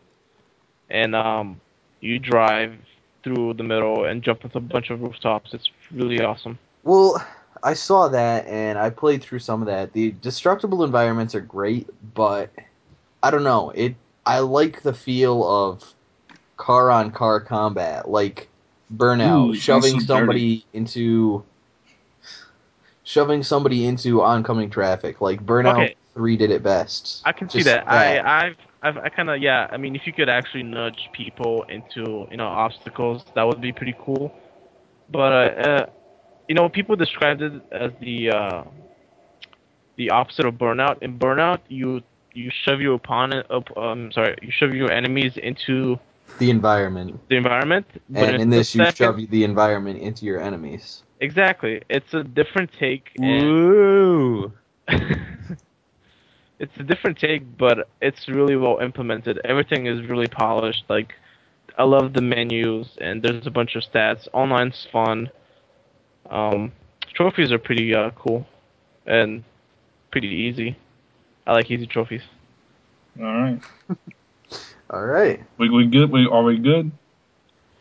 [0.90, 1.60] and um,
[2.00, 2.74] you drive
[3.22, 5.54] through the middle and jump into a bunch of rooftops.
[5.54, 6.58] It's really awesome.
[6.82, 7.24] Well,
[7.62, 9.94] I saw that and I played through some of that.
[9.94, 12.50] The destructible environments are great, but
[13.22, 13.70] I don't know.
[13.70, 15.94] It I like the feel of
[16.56, 18.48] car on car combat, like
[18.94, 21.42] Burnout, Ooh, shoving sounds so somebody into
[23.04, 25.20] shoving somebody into oncoming traffic.
[25.20, 25.94] Like Burnout Okay.
[26.14, 27.22] 3 did it best.
[27.24, 27.88] I can see Just that.
[27.88, 29.68] I I've I've I kind of yeah.
[29.70, 33.72] I mean, if you could actually nudge people into you know obstacles, that would be
[33.72, 34.34] pretty cool.
[35.10, 35.86] But uh, uh
[36.48, 38.64] you know, people described it as the uh,
[39.96, 41.02] the opposite of burnout.
[41.02, 43.76] In burnout, you you shove your opponent up.
[43.76, 45.98] Um, sorry, you shove your enemies into
[46.38, 47.20] the environment.
[47.28, 47.86] the environment.
[48.14, 51.03] And in this, you second- shove the environment into your enemies.
[51.24, 51.80] Exactly.
[51.88, 53.12] It's a different take.
[53.16, 54.52] And Woo!
[56.58, 59.40] it's a different take, but it's really well implemented.
[59.42, 60.84] Everything is really polished.
[60.90, 61.14] Like,
[61.78, 64.28] I love the menus, and there's a bunch of stats.
[64.34, 65.30] Online's fun.
[66.28, 66.72] Um,
[67.14, 68.46] trophies are pretty uh, cool,
[69.06, 69.44] and
[70.10, 70.76] pretty easy.
[71.46, 72.22] I like easy trophies.
[73.18, 73.60] All right.
[74.90, 75.42] All right.
[75.56, 76.10] We we good?
[76.10, 76.92] We are we good?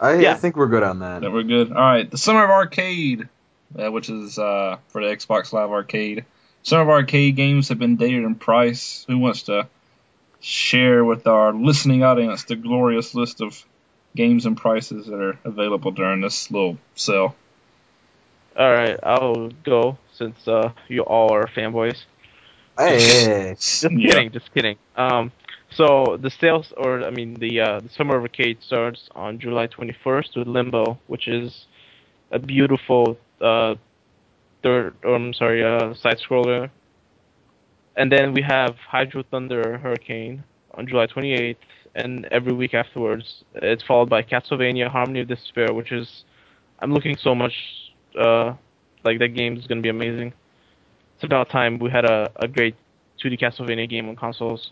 [0.04, 1.22] I, I think we're good on that.
[1.22, 1.72] That we're good.
[1.72, 2.10] All right.
[2.10, 3.30] The Summer of Arcade,
[3.80, 6.26] uh, which is uh, for the Xbox Live Arcade.
[6.64, 9.06] Some of our arcade games have been dated in price.
[9.08, 9.68] Who wants to
[10.42, 13.66] share with our listening audience the glorious list of
[14.16, 17.36] games and prices that are available during this little sale?
[18.58, 22.04] All right, I'll go since uh, you all are fanboys.
[22.78, 23.90] Hey, Just Yeah.
[24.14, 24.78] kidding, just kidding.
[24.96, 25.32] Um,
[25.76, 30.38] so the sales, or I mean, the uh, the summer arcade starts on July 21st
[30.38, 31.66] with Limbo, which is
[32.32, 33.76] a beautiful uh,
[34.64, 36.70] third, or I'm sorry, uh, side scroller.
[37.96, 41.58] And then we have Hydro Thunder Hurricane on July 28th,
[41.96, 46.24] and every week afterwards, it's followed by Castlevania Harmony of Despair, which is
[46.80, 47.54] I'm looking so much
[48.20, 48.54] uh,
[49.04, 50.34] like that game is gonna be amazing.
[51.16, 52.76] It's about time we had a, a great
[53.24, 54.72] 2D Castlevania game on consoles.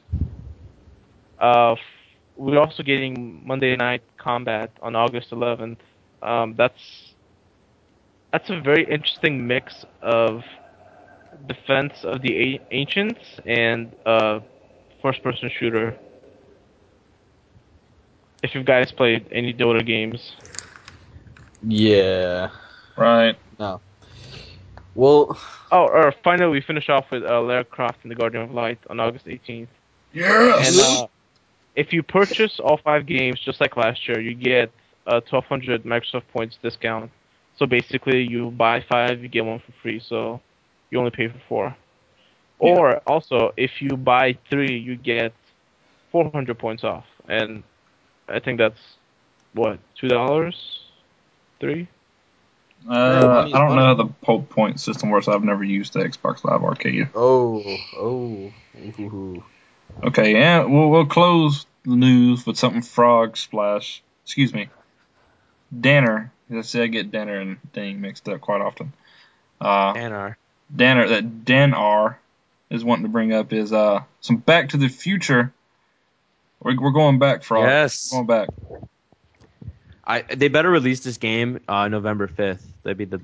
[1.41, 1.75] Uh,
[2.37, 5.79] we're also getting Monday Night Combat on August 11th.
[6.21, 7.13] Um, that's
[8.31, 10.43] that's a very interesting mix of
[11.47, 14.39] defense of the a- ancients and uh,
[15.01, 15.97] first-person shooter.
[18.43, 20.33] If you guys played any Dota games,
[21.63, 22.49] yeah.
[22.97, 23.37] Right.
[23.59, 23.81] No.
[24.95, 25.39] Well,
[25.71, 28.79] oh, or finally we finish off with uh, Lara Croft and the Guardian of Light
[28.89, 29.67] on August 18th.
[30.13, 30.67] Yes.
[30.69, 31.07] And uh,
[31.75, 34.71] if you purchase all five games, just like last year, you get
[35.07, 37.11] a 1,200 Microsoft points discount.
[37.57, 39.99] So basically, you buy five, you get one for free.
[39.99, 40.41] So
[40.89, 41.75] you only pay for four.
[42.61, 42.69] Yeah.
[42.69, 45.33] Or also, if you buy three, you get
[46.11, 47.05] 400 points off.
[47.27, 47.63] And
[48.27, 48.79] I think that's
[49.53, 50.55] what two dollars,
[51.59, 51.87] three.
[52.89, 55.27] uh, I don't know how the po- point system works.
[55.27, 57.09] I've never used the Xbox Live Arcade.
[57.15, 58.53] oh, oh,
[58.99, 59.43] ooh.
[60.03, 64.01] Okay, yeah, we'll, we'll close the news with something Frog Splash.
[64.23, 64.69] Excuse me.
[65.77, 66.31] Danner.
[66.53, 68.93] I see I get Danner and Ding mixed up quite often.
[69.59, 70.35] Uh, Anar.
[70.75, 72.19] Danner, that Dan R
[72.69, 75.53] is wanting to bring up is uh some Back to the Future.
[76.61, 77.65] We're, we're going back, Frog.
[77.65, 78.11] Yes.
[78.11, 78.49] We're going back.
[80.03, 82.67] I they better release this game uh, November fifth.
[82.83, 83.21] That'd be the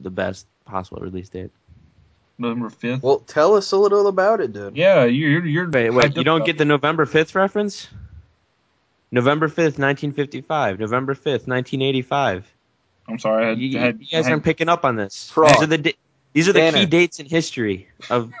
[0.00, 1.50] the best possible release date.
[2.38, 3.02] November 5th.
[3.02, 4.76] Well, tell us a little about it, dude.
[4.76, 5.64] yeah, you're, you're.
[5.68, 7.88] Wait, hyped wait, you don't about get the November fifth reference?
[9.10, 10.78] November fifth, nineteen fifty five.
[10.78, 12.46] November fifth, nineteen eighty five.
[13.08, 13.46] I'm sorry.
[13.46, 15.30] I had, You, I had, you guys had- aren't picking up on this.
[15.30, 15.48] Frog.
[15.54, 15.96] These are the da-
[16.34, 16.78] these are the Danner.
[16.78, 18.32] key dates in history of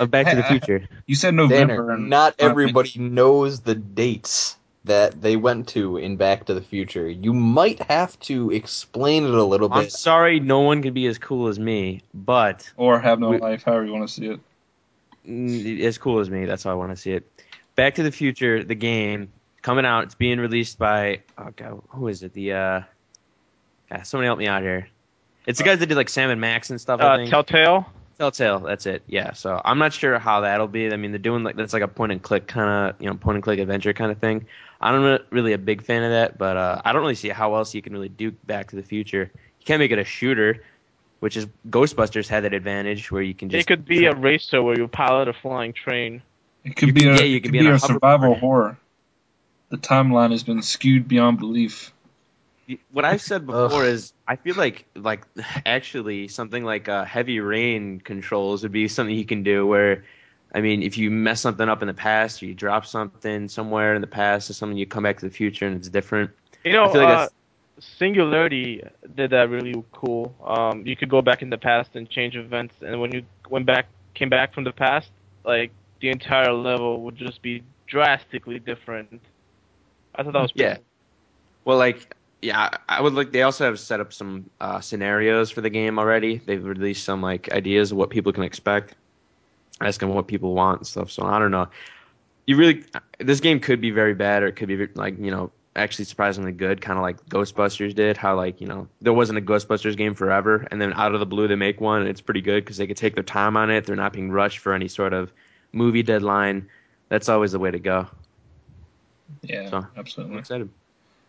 [0.00, 0.88] of Back to the Future.
[1.06, 1.74] You said November.
[1.76, 6.60] Danner, and not everybody knows the dates that they went to in Back to the
[6.60, 7.08] Future.
[7.08, 9.76] You might have to explain it a little bit.
[9.78, 13.38] I'm sorry, no one can be as cool as me, but Or Have No We-
[13.38, 14.40] Life, however you want to see it.
[15.26, 16.46] mm, as cool as me.
[16.46, 17.28] That's how I want to see it.
[17.76, 20.04] Back to the Future, the game coming out.
[20.04, 22.32] It's being released by oh god, who is it?
[22.34, 22.80] The uh,
[23.88, 24.88] God, somebody help me out here.
[25.46, 27.00] It's the guys that did like Sam and Max and stuff.
[27.00, 27.30] I Uh, think.
[27.30, 27.86] Telltale.
[28.22, 29.02] Telltale, that's it.
[29.08, 30.92] Yeah, so I'm not sure how that'll be.
[30.92, 33.14] I mean, they're doing like that's like a point and click kind of you know
[33.16, 34.46] point and click adventure kind of thing.
[34.80, 37.56] I'm not really a big fan of that, but uh, I don't really see how
[37.56, 39.32] else you can really do Back to the Future.
[39.34, 40.62] You can't make it a shooter,
[41.18, 44.62] which is Ghostbusters had that advantage where you can just It could be a racer
[44.62, 46.22] where you pilot a flying train.
[46.62, 47.78] It could You be can- a, yeah, you it can could be be a a
[47.80, 48.78] survival horror.
[49.70, 51.92] The timeline has been skewed beyond belief.
[52.90, 55.24] What I've said before is I feel like like
[55.66, 60.04] actually something like uh, heavy rain controls would be something you can do where
[60.54, 63.94] I mean if you mess something up in the past or you drop something somewhere
[63.94, 66.30] in the past or something you come back to the future and it's different.
[66.64, 67.28] You know, I feel like uh,
[67.98, 68.82] Singularity
[69.16, 70.34] did that really cool.
[70.44, 73.66] Um, you could go back in the past and change events, and when you went
[73.66, 75.10] back, came back from the past,
[75.44, 79.20] like the entire level would just be drastically different.
[80.14, 80.78] I thought that was pretty Yeah.
[81.64, 83.32] Well, like, yeah, I would like.
[83.32, 86.38] They also have set up some uh, scenarios for the game already.
[86.38, 88.96] They've released some like ideas of what people can expect,
[89.80, 91.10] asking what people want and stuff.
[91.10, 91.68] So I don't know.
[92.46, 92.84] You really,
[93.20, 96.52] this game could be very bad, or it could be like you know actually surprisingly
[96.52, 98.16] good, kind of like Ghostbusters did.
[98.16, 101.26] How like you know there wasn't a Ghostbusters game forever, and then out of the
[101.26, 103.70] blue they make one, and it's pretty good because they could take their time on
[103.70, 103.86] it.
[103.86, 105.32] They're not being rushed for any sort of
[105.72, 106.68] movie deadline.
[107.08, 108.08] That's always the way to go.
[109.42, 110.38] Yeah, So, I'm absolutely.
[110.38, 110.68] excited.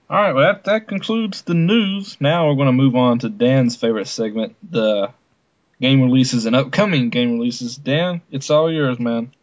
[0.10, 2.18] All right, well, that, that concludes the news.
[2.20, 5.12] Now we're going to move on to Dan's favorite segment, the
[5.82, 7.78] game releases and upcoming game releases.
[7.78, 9.34] Dan, it's all yours, man.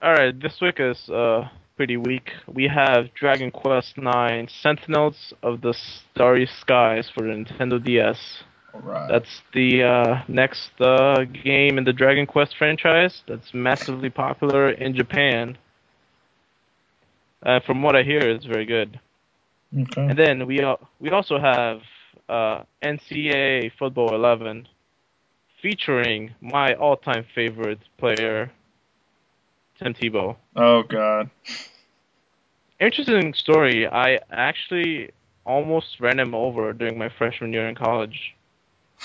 [0.00, 2.30] All right, this week is uh pretty weak.
[2.46, 8.18] We have Dragon Quest IX: Sentinels of the Starry Skies for the Nintendo DS.
[8.72, 9.08] All right.
[9.08, 14.94] That's the uh, next uh, game in the Dragon Quest franchise that's massively popular in
[14.94, 15.56] Japan.
[17.44, 18.98] Uh, from what I hear, it's very good.
[19.76, 20.02] Okay.
[20.02, 21.80] And then we al- we also have
[22.28, 24.68] uh, NCAA Football 11,
[25.60, 28.50] featuring my all-time favorite player,
[29.78, 30.36] Tim Tebow.
[30.56, 31.30] Oh, God.
[32.80, 33.86] Interesting story.
[33.86, 35.10] I actually
[35.44, 38.34] almost ran him over during my freshman year in college.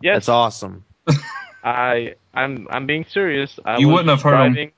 [0.00, 0.84] Yes, That's awesome.
[1.64, 3.58] I I'm I'm being serious.
[3.64, 4.70] I You wouldn't have heard him.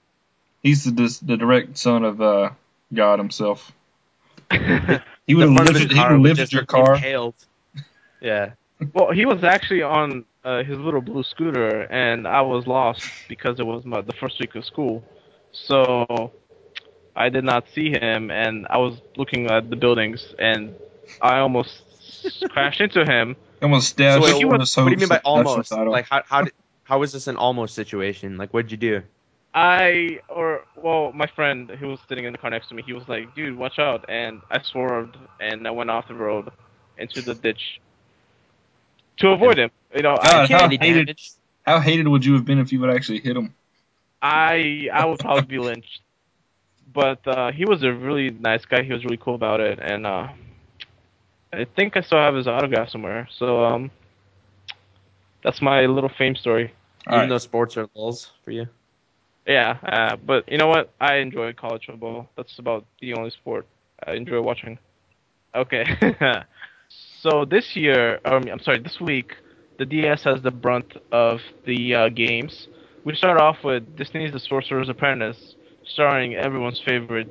[0.63, 2.53] He's the, the direct son of uh,
[2.95, 3.71] God himself.
[5.27, 6.95] He would The have front of lifted, he would have was lifted your car.
[6.95, 7.35] impaled.
[8.21, 8.53] yeah.
[8.95, 13.61] Well, he was actually on uh, his little blue scooter, and I was lost because
[13.61, 15.05] it was my, the first week of school.
[15.53, 16.33] So
[17.15, 20.75] I did not see him, and I was looking at the buildings, and
[21.21, 21.83] I almost
[22.51, 23.37] crashed into him.
[23.63, 25.55] Almost So dashed wait, was- what do you mean by hopes.
[25.55, 25.91] That's the almost?
[25.93, 28.39] Like how how did, how was this an almost situation?
[28.39, 29.03] Like what'd you do?
[29.55, 32.93] I or well, my friend who was sitting in the car next to me, he
[32.93, 36.51] was like, "Dude, watch out!" And I swerved and I went off the road
[36.99, 37.81] into the ditch
[39.19, 39.71] to avoid him.
[39.95, 40.51] You know, I God, can't.
[40.51, 41.33] how hated- damage?
[41.67, 43.55] How hated would you have been if you would actually hit him?
[44.23, 46.01] I I would probably be lynched.
[46.93, 48.83] But uh, he was a really nice guy.
[48.83, 50.29] He was really cool about it, and uh,
[51.53, 53.29] I think I still have his autograph somewhere.
[53.39, 53.91] So um,
[55.43, 56.73] that's my little fame story.
[57.07, 57.29] All Even right.
[57.29, 58.67] though sports are lulls for you.
[59.51, 60.93] Yeah, uh, but you know what?
[61.01, 62.29] I enjoy college football.
[62.37, 63.67] That's about the only sport
[64.07, 64.79] I enjoy watching.
[65.57, 65.85] Okay.
[67.21, 69.33] so this year, um, I'm sorry, this week,
[69.77, 72.69] the DS has the brunt of the uh, games.
[73.05, 77.29] We start off with Disney's The Sorcerer's Apprentice, starring everyone's favorite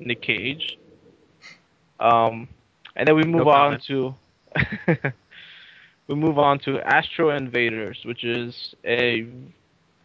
[0.00, 0.78] Nick Cage.
[2.00, 2.48] Um,
[2.96, 4.14] and then we move on to
[6.08, 9.26] we move on to Astro Invaders, which is a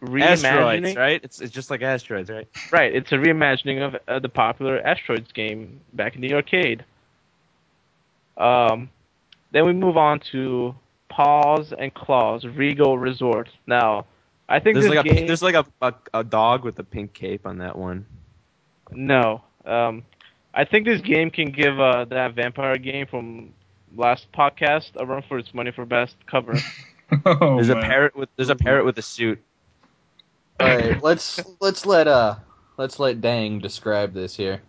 [0.02, 0.20] reimagining.
[0.44, 1.20] Asteroids, right?
[1.22, 2.48] It's it's just like asteroids, right?
[2.72, 6.84] Right, it's a reimagining of uh, the popular Asteroids game back in the arcade.
[8.36, 8.90] Um,
[9.52, 10.74] then we move on to
[11.08, 13.48] Paws and Claws Regal Resort.
[13.66, 14.06] Now,
[14.48, 15.26] I think There's this like a game.
[15.26, 18.06] there's like a, a a dog with a pink cape on that one.
[18.92, 20.04] No, um,
[20.54, 23.52] I think this game can give uh, that vampire game from
[23.96, 26.54] last podcast a run for its money for best cover.
[27.24, 29.42] Oh, There's a parrot with there's a parrot with a suit.
[30.60, 32.36] All right, let's let's let uh
[32.76, 34.60] let's let Dang describe this here.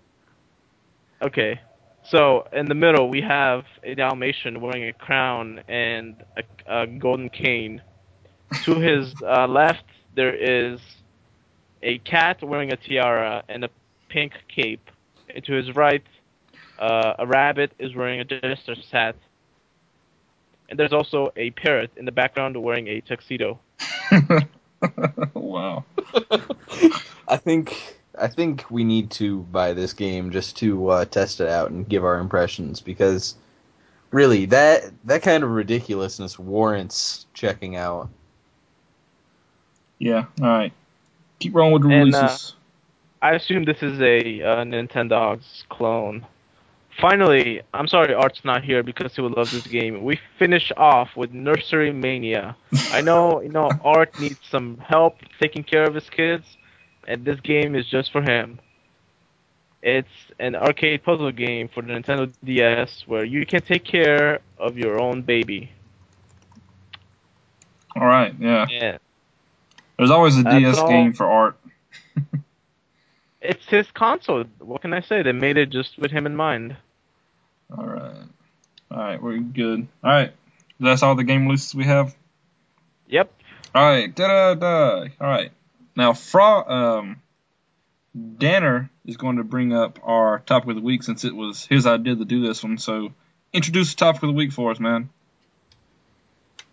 [1.21, 1.59] Okay.
[2.03, 7.29] So in the middle we have a Dalmatian wearing a crown and a, a golden
[7.29, 7.81] cane.
[8.63, 10.79] To his uh, left there is
[11.81, 13.69] a cat wearing a tiara and a
[14.09, 14.91] pink cape.
[15.33, 16.03] And to his right,
[16.79, 19.15] uh, a rabbit is wearing a jester's hat.
[20.69, 23.59] And there's also a parrot in the background wearing a tuxedo.
[25.33, 25.83] wow.
[27.27, 31.47] I think I think we need to buy this game just to uh, test it
[31.47, 33.35] out and give our impressions because
[34.11, 38.09] really that that kind of ridiculousness warrants checking out.
[39.99, 40.25] Yeah.
[40.41, 40.73] All right.
[41.39, 42.53] Keep rolling with the And, uh, releases.
[43.21, 46.25] I assume this is a uh, Nintendogs clone.
[46.99, 50.03] Finally, I'm sorry Art's not here because he would love this game.
[50.03, 52.57] We finish off with Nursery Mania.
[52.91, 56.45] I know, you know, Art needs some help taking care of his kids,
[57.07, 58.59] and this game is just for him.
[59.81, 64.77] It's an arcade puzzle game for the Nintendo DS where you can take care of
[64.77, 65.71] your own baby.
[67.95, 68.65] All right, yeah.
[68.69, 68.97] Yeah.
[69.97, 70.89] There's always a That's DS all.
[70.89, 71.57] game for art.
[73.41, 74.43] It's his console.
[74.59, 75.23] What can I say?
[75.23, 76.75] They made it just with him in mind.
[77.75, 78.15] All right.
[78.91, 79.87] All right, we're good.
[80.03, 80.33] All right.
[80.79, 82.15] That's all the game releases we have.
[83.07, 83.31] Yep.
[83.75, 84.13] All right.
[84.13, 85.07] Da da da.
[85.19, 85.51] All right.
[85.95, 87.21] Now, Fra um,
[88.37, 91.85] Danner is going to bring up our topic of the week since it was his
[91.85, 92.77] idea to do this one.
[92.77, 93.13] So,
[93.53, 95.09] introduce the topic of the week for us, man.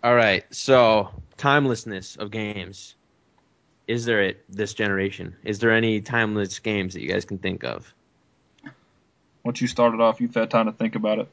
[0.03, 2.95] All right, so timelessness of games.
[3.87, 5.35] Is there it this generation?
[5.43, 7.93] Is there any timeless games that you guys can think of?
[9.47, 11.29] Once you started off, you've had time to think about it.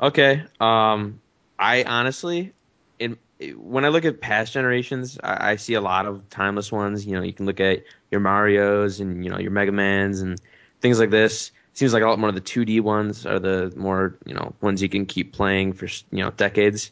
[0.00, 0.42] Okay.
[0.58, 1.20] Um,
[1.58, 2.54] I honestly,
[2.98, 3.18] in
[3.58, 7.04] when I look at past generations, I, I see a lot of timeless ones.
[7.04, 10.40] You know, you can look at your Mario's and you know your Mega Man's and
[10.80, 11.52] things like this.
[11.74, 14.80] Seems like a lot more of the 2D ones are the more you know ones
[14.80, 16.90] you can keep playing for you know decades.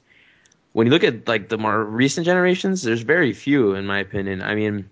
[0.75, 4.43] When you look at like the more recent generations, there's very few in my opinion.
[4.43, 4.91] I mean,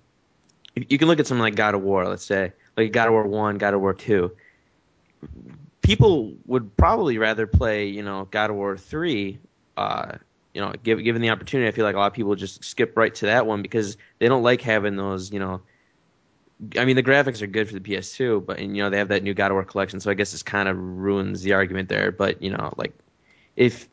[0.74, 3.12] you you can look at something like God of War, let's say, like God of
[3.12, 4.32] War One, God of War Two
[5.82, 9.38] people would probably rather play, you know, God of War three.
[9.76, 10.16] Uh,
[10.54, 12.96] you know, give, given the opportunity, I feel like a lot of people just skip
[12.96, 15.62] right to that one because they don't like having those, you know.
[16.78, 19.08] I mean, the graphics are good for the PS2, but and, you know they have
[19.08, 21.88] that new God of War collection, so I guess this kind of ruins the argument
[21.88, 22.12] there.
[22.12, 22.92] But you know, like
[23.56, 23.88] if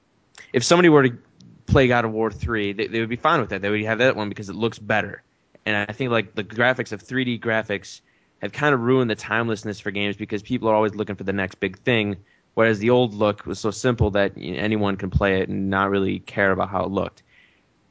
[0.53, 1.17] if somebody were to
[1.65, 3.61] play God of War three, they, they would be fine with that.
[3.61, 5.23] They would have that one because it looks better.
[5.65, 8.01] And I think like the graphics of 3D graphics
[8.41, 11.33] have kind of ruined the timelessness for games because people are always looking for the
[11.33, 12.17] next big thing.
[12.53, 16.19] Whereas the old look was so simple that anyone can play it and not really
[16.19, 17.23] care about how it looked.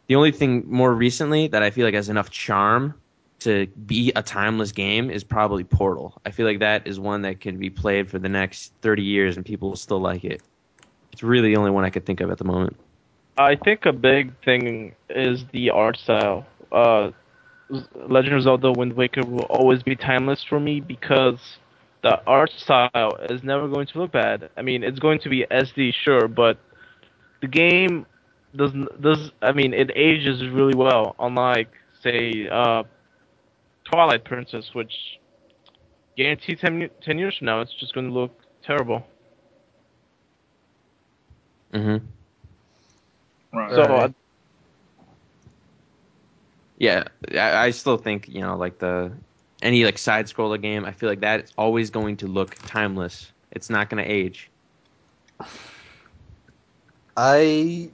[0.08, 2.94] The only thing more recently that I feel like has enough charm
[3.40, 6.20] to be a timeless game is probably Portal.
[6.26, 9.36] I feel like that is one that can be played for the next 30 years
[9.36, 10.42] and people will still like it.
[11.12, 12.76] It's really the only one I could think of at the moment.
[13.36, 16.46] I think a big thing is the art style.
[16.72, 17.12] Uh,
[17.70, 21.58] Legend of Zelda Wind Waker will always be timeless for me because
[22.02, 24.50] the art style is never going to look bad.
[24.56, 26.58] I mean, it's going to be SD, sure, but
[27.40, 28.06] the game
[28.56, 29.30] doesn't does.
[29.42, 31.14] I mean, it ages really well.
[31.18, 31.70] Unlike,
[32.02, 32.84] say, uh,
[33.84, 34.92] Twilight Princess, which
[36.16, 39.04] guaranteed 10, 10 years from now, it's just going to look terrible.
[41.72, 42.06] Mm-hmm.
[43.52, 43.72] Right.
[43.74, 44.04] So Alright.
[44.04, 44.08] uh,
[46.78, 49.12] Yeah, I, I still think you know like the
[49.62, 50.84] any like side scroller game.
[50.84, 53.30] I feel like that's always going to look timeless.
[53.50, 54.48] It's not going to age.
[57.16, 57.90] I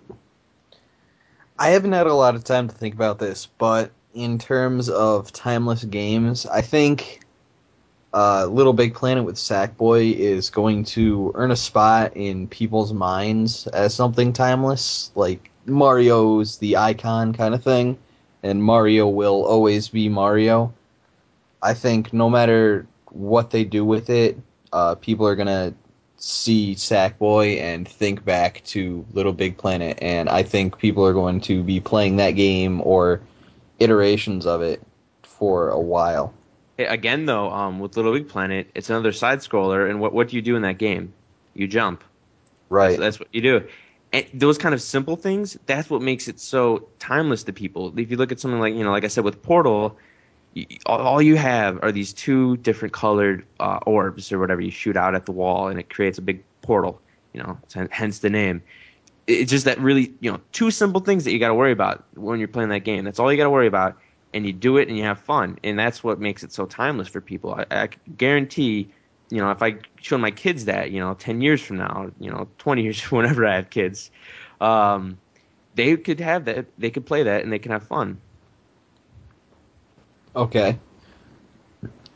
[1.58, 5.32] I haven't had a lot of time to think about this, but in terms of
[5.32, 7.20] timeless games, I think
[8.12, 13.66] uh, Little Big Planet with Sackboy is going to earn a spot in people's minds
[13.68, 15.10] as something timeless.
[15.14, 17.98] Like Mario's the icon kind of thing,
[18.44, 20.72] and Mario will always be Mario.
[21.62, 24.38] I think no matter what they do with it,
[24.72, 25.72] uh, people are gonna
[26.18, 31.40] see Sackboy and think back to Little Big Planet, and I think people are going
[31.42, 33.20] to be playing that game or
[33.78, 34.82] iterations of it
[35.22, 36.32] for a while.
[36.78, 40.36] Again, though, um, with Little Big Planet, it's another side scroller, and what what do
[40.36, 41.14] you do in that game?
[41.54, 42.04] You jump.
[42.68, 42.90] Right.
[42.90, 43.68] That's, that's what you do.
[44.14, 47.92] And those kind of simple things, that's what makes it so timeless to people.
[47.98, 49.98] If you look at something like, you know, like I said with Portal,
[50.86, 55.16] all you have are these two different colored uh, orbs or whatever you shoot out
[55.16, 57.00] at the wall, and it creates a big portal.
[57.32, 57.58] You know,
[57.90, 58.62] hence the name.
[59.26, 62.04] It's just that really, you know, two simple things that you got to worry about
[62.14, 63.02] when you're playing that game.
[63.02, 63.98] That's all you got to worry about,
[64.32, 67.08] and you do it and you have fun, and that's what makes it so timeless
[67.08, 67.54] for people.
[67.54, 68.90] I, I guarantee
[69.30, 72.30] you know, if I show my kids that, you know, 10 years from now, you
[72.30, 74.10] know, 20 years, whenever I have kids,
[74.60, 75.18] um,
[75.74, 78.20] they could have that, they could play that and they can have fun.
[80.36, 80.78] Okay.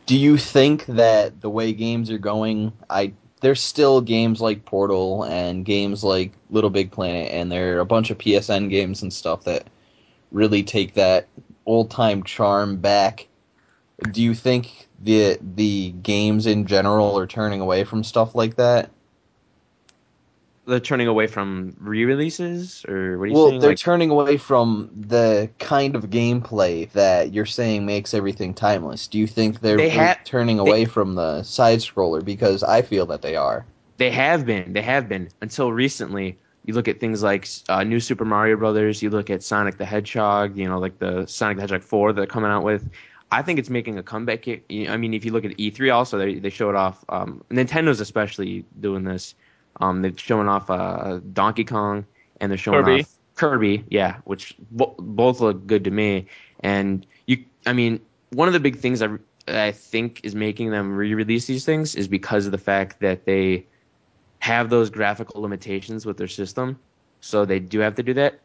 [0.07, 5.25] Do you think that the way games are going, I there's still games like Portal
[5.25, 9.13] and games like Little Big Planet, and there are a bunch of PSN games and
[9.13, 9.69] stuff that
[10.33, 11.29] really take that
[11.67, 13.29] old time charm back.
[14.11, 18.91] Do you think the the games in general are turning away from stuff like that?
[20.67, 23.37] They're turning away from re-releases, or what are you think?
[23.37, 23.61] Well, saying?
[23.61, 29.07] they're Like, turning away from the kind of gameplay that you're saying makes everything timeless.
[29.07, 32.23] Do you think they're They ha- turning away from the side scroller?
[32.23, 33.65] Because I feel that they are.
[33.97, 34.75] They have been.
[34.75, 36.37] They have been until recently.
[36.67, 39.03] You look at things like uh, New Super Mario Brothers.
[39.03, 40.55] You look at Sonic the Hedgehog.
[40.55, 42.87] You know, like the Sonic the Hedgehog four that they're coming out with.
[43.31, 44.45] I think it's making a comeback.
[44.45, 44.61] here.
[44.71, 47.05] I mean, if you look at E3, also they they showed off.
[47.09, 49.35] Um, Nintendo's especially doing this.
[49.81, 52.07] Um, they're showing off uh, Donkey Kong
[52.41, 53.01] and they're showing Kirby.
[53.03, 53.85] off Kirby.
[53.91, 56.27] Yeah, which bo- both look good to me.
[56.61, 58.01] And you, I mean,
[58.31, 59.11] one of the big things I
[59.47, 63.67] I think is making them re-release these things is because of the fact that they
[64.41, 66.79] have those graphical limitations with their system,
[67.21, 68.41] so they do have to do that.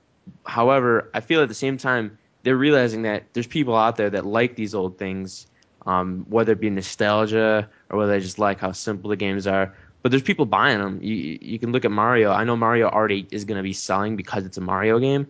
[0.46, 4.26] However, I feel at the same time they're realizing that there's people out there that
[4.26, 5.48] like these old things,
[5.86, 9.74] um, whether it be nostalgia or whether they just like how simple the games are.
[10.02, 11.00] But there's people buying them.
[11.02, 12.32] You you can look at Mario.
[12.32, 15.28] I know Mario already is going to be selling because it's a Mario game.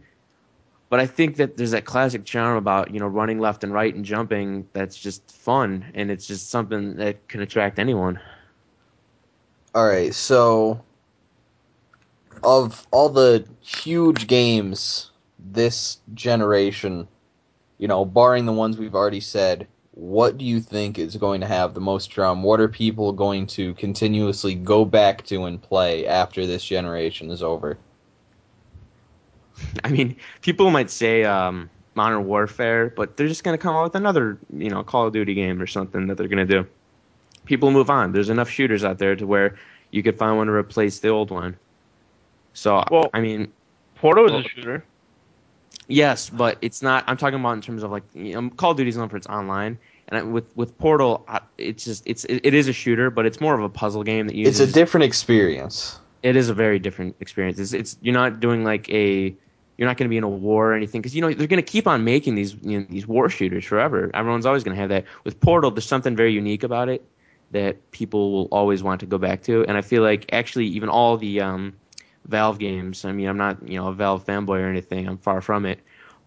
[0.90, 3.94] But I think that there's that classic charm about you know running left and right
[3.94, 8.20] and jumping that's just fun and it's just something that can attract anyone.
[9.76, 10.84] All right, so
[12.44, 15.12] of all the huge games
[15.52, 17.08] this generation,
[17.78, 21.48] you know, barring the ones we've already said, what do you think is going to
[21.48, 22.42] have the most drum?
[22.42, 27.44] What are people going to continuously go back to and play after this generation is
[27.44, 27.78] over?
[29.84, 33.84] I mean, people might say um, Modern Warfare, but they're just going to come out
[33.84, 36.68] with another, you know, Call of Duty game or something that they're going to do.
[37.46, 38.14] People move on.
[38.14, 39.58] There's enough shooters out there to where
[39.92, 41.56] you could find one to replace the old one.
[42.54, 43.52] So, Well- I mean,
[43.96, 44.84] Portal is Well- a shooter.
[45.88, 47.04] Yes, but it's not.
[47.08, 49.28] I'm talking about in terms of like you know, Call of Duty's known for its
[49.28, 49.78] online,
[50.08, 51.28] and I, with with Portal,
[51.58, 54.28] it's just it's it, it is a shooter, but it's more of a puzzle game
[54.28, 54.60] that uses.
[54.60, 56.00] It's a different experience.
[56.24, 57.60] it is a very different experience.
[57.60, 59.36] It's, it's you're not doing like a
[59.78, 61.64] you're not going to be in a war or anything because you know they're going
[61.64, 64.10] to keep on making these you know, these war shooters forever.
[64.14, 65.06] Everyone's always going to have that.
[65.26, 67.06] With Portal, there's something very unique about it
[67.52, 70.90] that people will always want to go back to, and I feel like actually even
[70.90, 71.76] all the um,
[72.26, 73.06] Valve games.
[73.06, 75.08] I mean, I'm not you know a Valve fanboy or anything.
[75.08, 75.80] I'm far from it,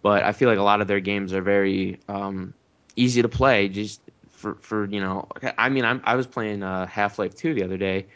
[0.03, 2.53] but I feel like a lot of their games are very um,
[2.97, 3.68] easy to play.
[3.68, 5.26] Just for for you know,
[5.59, 8.07] I mean, I'm, I was playing uh, Half Life 2 the other day.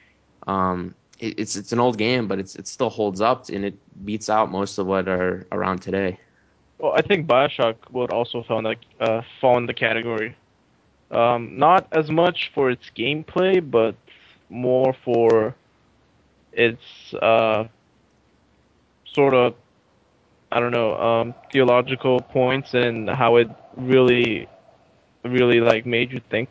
[0.47, 3.75] Um, it, it's it's an old game, but it's it still holds up and it
[4.05, 6.19] beats out most of what are around today.
[6.79, 10.37] Well, I think Bioshock would also fall in the uh, fall in the category.
[11.11, 13.95] Um, not as much for its gameplay, but
[14.49, 15.55] more for
[16.53, 17.65] its uh,
[19.05, 19.55] sort of
[20.53, 24.49] I don't know um, theological points and how it really,
[25.25, 26.51] really like made you think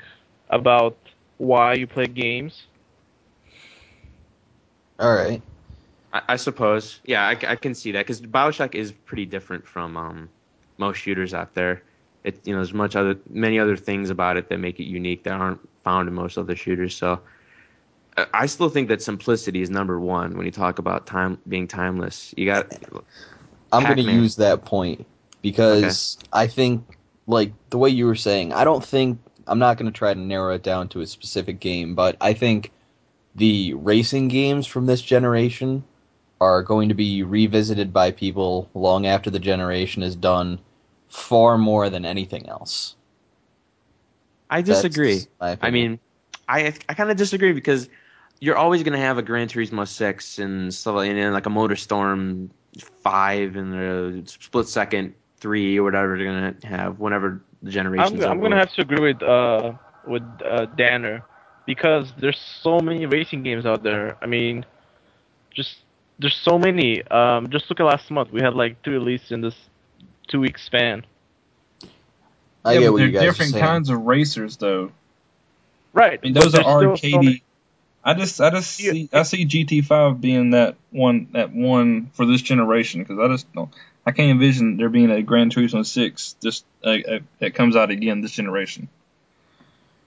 [0.49, 0.97] about
[1.37, 2.63] why you play games.
[4.99, 5.41] All right.
[6.13, 9.97] I, I suppose, yeah, I, I can see that because Bioshock is pretty different from
[9.97, 10.29] um,
[10.77, 11.83] most shooters out there.
[12.23, 15.23] It you know there's much other many other things about it that make it unique
[15.23, 16.95] that aren't found in most other shooters.
[16.95, 17.21] So
[18.33, 22.33] I- still think that simplicity is number one when you talk about time being timeless.
[22.37, 22.71] You got
[23.71, 25.05] I'm going to use that point
[25.41, 26.97] because I think,
[27.27, 30.19] like the way you were saying, I don't think I'm not going to try to
[30.19, 32.71] narrow it down to a specific game, but I think
[33.35, 35.83] the racing games from this generation
[36.41, 40.59] are going to be revisited by people long after the generation is done,
[41.09, 42.95] far more than anything else.
[44.49, 45.27] I disagree.
[45.61, 45.99] I mean,
[46.47, 47.89] I I kind of disagree because
[48.39, 51.45] you're always going to have a Gran Turismo six and stuff like, and then like
[51.45, 52.49] a Motor Storm
[53.03, 58.23] five and a split second three or whatever they're going to have whenever the generation's
[58.23, 59.73] I'm, I'm gonna have to agree with uh
[60.07, 61.23] with uh, Danner
[61.65, 64.17] because there's so many racing games out there.
[64.21, 64.65] I mean,
[65.53, 65.77] just
[66.19, 67.03] there's so many.
[67.03, 68.31] Um, just look at last month.
[68.31, 69.55] We had like two releases in this
[70.27, 71.05] two week span.
[72.63, 74.91] I yeah, get but what they're you guys are different kinds of racers, though.
[75.93, 76.19] Right.
[76.21, 77.41] I mean, those are there's so many- arcadey.
[78.03, 78.91] I just, I just Yeah.
[78.91, 83.51] see, I see GT5 being that one, that one for this generation because I just
[83.53, 83.69] don't,
[84.05, 87.91] I can't envision there being a Gran Turismo 6 just uh, uh, that comes out
[87.91, 88.87] again this generation.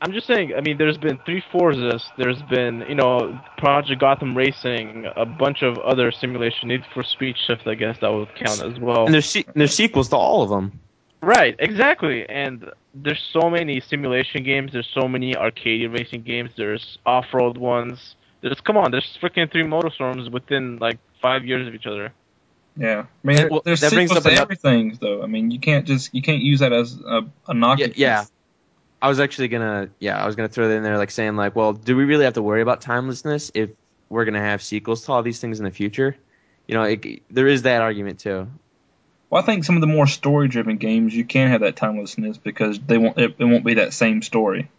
[0.00, 0.52] I'm just saying.
[0.56, 2.02] I mean, there's been three Forzas.
[2.18, 6.70] There's been, you know, Project Gotham Racing, a bunch of other simulation.
[6.70, 9.04] Need for Speed Shift, I guess that would count as well.
[9.04, 10.80] and there's se- and there's sequels to all of them.
[11.22, 12.28] Right, exactly.
[12.28, 14.72] And there's so many simulation games.
[14.72, 16.50] There's so many arcade racing games.
[16.56, 18.16] There's off-road ones.
[18.40, 18.90] There's come on.
[18.90, 22.12] There's freaking three Motorstorms within like five years of each other.
[22.76, 25.22] Yeah, I mean, And, well, there's that brings sequels up to another- everything, though.
[25.22, 27.78] I mean, you can't just, you can't use that as a, a knock.
[27.78, 28.24] Yeah, yeah.
[29.00, 31.54] I was actually gonna, yeah, I was gonna throw that in there, like saying, like,
[31.54, 33.70] well, do we really have to worry about timelessness if
[34.08, 36.16] we're gonna have sequels to all these things in the future?
[36.66, 38.48] You know, it, there is that argument too.
[39.32, 42.78] Well, I think some of the more story-driven games you can have that timelessness because
[42.80, 44.70] they won't, it, it won't be that same story.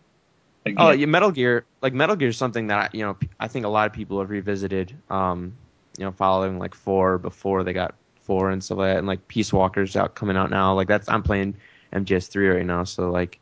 [0.78, 3.66] Oh, yeah, Metal Gear, like Metal Gear is something that I, you know I think
[3.66, 4.96] a lot of people have revisited.
[5.10, 5.58] Um,
[5.98, 9.28] you know, following like four before they got four and stuff like that, and like
[9.28, 10.76] Peace Walker's out coming out now.
[10.76, 11.56] Like that's I'm playing
[11.92, 13.40] MGS three right now, so like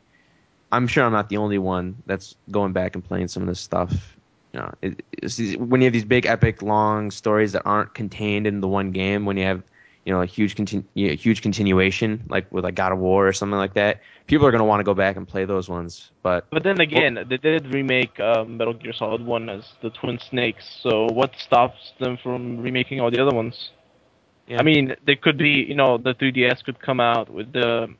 [0.72, 3.60] I'm sure I'm not the only one that's going back and playing some of this
[3.60, 4.16] stuff.
[4.54, 8.62] You know, it, when you have these big, epic, long stories that aren't contained in
[8.62, 9.62] the one game, when you have
[10.04, 13.28] you know a huge continu- you know, huge continuation like with like God of War
[13.28, 16.10] or something like that, people are gonna want to go back and play those ones.
[16.22, 20.18] But But then again, they did remake uh, Metal Gear Solid 1 as the Twin
[20.18, 23.70] Snakes, so what stops them from remaking all the other ones?
[24.48, 24.58] Yeah.
[24.58, 27.94] I mean, they could be, you know, the 3DS could come out with the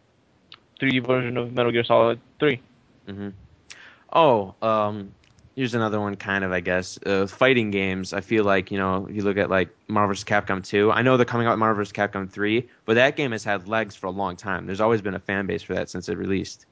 [0.81, 2.61] 3D version of Metal Gear Solid 3.
[3.07, 3.29] hmm
[4.13, 5.15] Oh, um,
[5.55, 6.99] here's another one, kind of, I guess.
[7.05, 8.13] Uh, fighting games.
[8.13, 10.25] I feel like you know, if you look at like Marvel vs.
[10.25, 11.93] Capcom 2, I know they're coming out with Marvel vs.
[11.93, 14.67] Capcom 3, but that game has had legs for a long time.
[14.67, 16.67] There's always been a fan base for that since it released.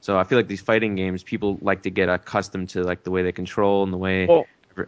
[0.00, 3.10] So I feel like these fighting games, people like to get accustomed to like the
[3.10, 4.28] way they control and the way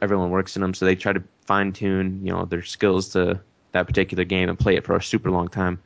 [0.02, 0.74] everyone works in them.
[0.74, 3.40] So they try to fine tune, you know, their skills to
[3.72, 5.80] that particular game and play it for a super long time.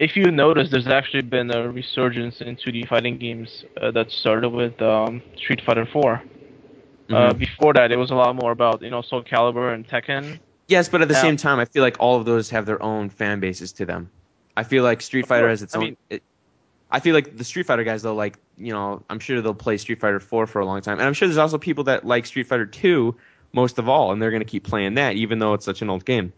[0.00, 4.50] If you notice, there's actually been a resurgence in 2D fighting games uh, that started
[4.50, 6.22] with um, Street Fighter 4.
[7.10, 7.38] Uh, Mhm.
[7.38, 10.38] before that, it was a lot more about, you know, Soul Calibur and Tekken.
[10.68, 11.22] Yes, but at the Yeah.
[11.22, 14.10] same time, I feel like all of those have their own fan bases to them.
[14.56, 15.84] I feel like Street Fighter has its I own.
[15.84, 16.22] mean- it,
[16.90, 19.76] I feel like the Street Fighter guys, though, like you know, I'm sure they'll play
[19.76, 22.26] Street Fighter 4 for a long time, and I'm sure there's also people that like
[22.26, 23.14] Street Fighter 2
[23.52, 26.04] most of all, and they're gonna keep playing that, even though it's such an old
[26.04, 26.32] game.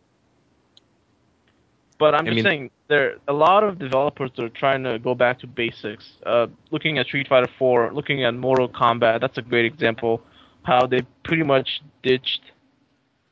[1.98, 5.14] But I'm I just mean- saying, there a lot of developers are trying to go
[5.14, 6.12] back to basics.
[6.24, 10.22] Uh, looking at Street Fighter 4, looking at Mortal Kombat, that's a great example.
[10.62, 12.42] How they pretty much ditched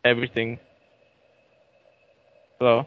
[0.05, 0.59] everything.
[2.59, 2.87] So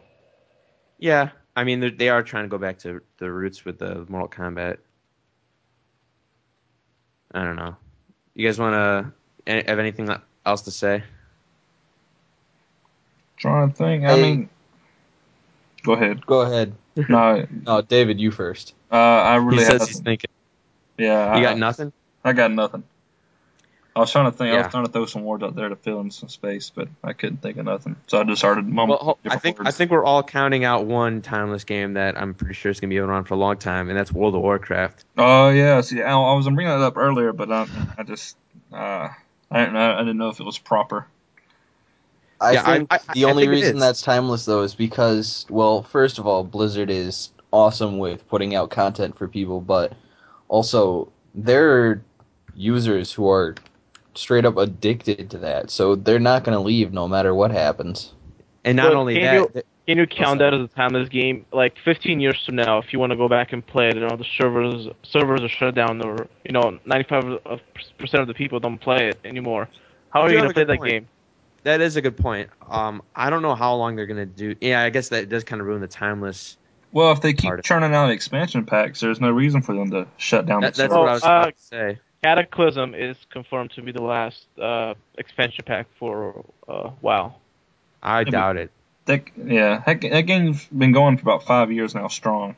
[0.98, 1.90] Yeah, I mean, they're-
[2.22, 4.78] trying to go back to the roots with the Mortal Kombat.
[7.34, 7.76] I don't know.
[8.34, 8.74] You guys want
[9.46, 10.08] to have anything
[10.44, 11.02] else to say?
[13.36, 14.04] Trying to think.
[14.04, 14.22] I Hey.
[14.22, 14.48] mean,
[15.82, 16.24] go ahead.
[16.26, 16.74] Go ahead.
[17.08, 18.74] No, No, David, you first.
[18.90, 20.28] uh, I really he have says he's thinking.
[20.98, 21.92] Yeah, You I, got nothing.
[22.24, 22.84] I got nothing.
[23.94, 24.54] I was trying to think.
[24.54, 26.88] I was trying to throw some words out there to fill in some space, but
[27.04, 27.96] I couldn't think of nothing.
[28.06, 28.98] So I just started mumbling.
[29.02, 32.32] Well, I different think I think we're all counting out one timeless game that I'm
[32.32, 35.04] pretty sure is gonna be around for a long time, and that's World of Warcraft.
[35.18, 37.66] Oh yeah, see, I, I was bringing that up earlier, but I,
[37.98, 38.36] I just,
[38.72, 39.08] uh,
[39.50, 39.92] I didn't know.
[39.94, 41.06] I didn't know if it was proper.
[42.40, 45.82] I Yeah, think I- I the only think reason that's timeless though is because, well,
[45.82, 49.92] first of all, Blizzard is awesome with putting out content for people, but
[50.48, 52.02] also there are
[52.54, 53.54] users who are
[54.14, 58.12] straight up addicted to that, so they're not going to leave no matter what happens.
[58.64, 61.08] And not But only can that, you- th- can you count that as a timeless
[61.08, 61.44] game?
[61.52, 64.00] Like 15 years from now, if you want to go back and play it, you
[64.00, 67.40] know the servers servers are shut down, or you know 95%
[68.14, 69.68] of the people don't play it anymore.
[70.10, 70.90] How are You you gonna play that point.
[70.90, 71.08] game?
[71.64, 72.50] that is a good point.
[72.68, 74.54] Um, I don't know how long they're gonna do.
[74.60, 76.56] Yeah, I guess that does kind of ruin the timeless.
[76.92, 79.90] Well, if they keep Part of- churning out expansion packs, there's no reason for them
[79.92, 81.98] to shut down That, the that's what I was Well, uh, about to say.
[82.22, 87.34] Cataclysm is confirmed to be the last uh, expansion pack for uh, WoW.
[88.02, 88.70] I but- doubt it.
[89.06, 92.54] That, yeah, that, that game's been going for about five years now, strong.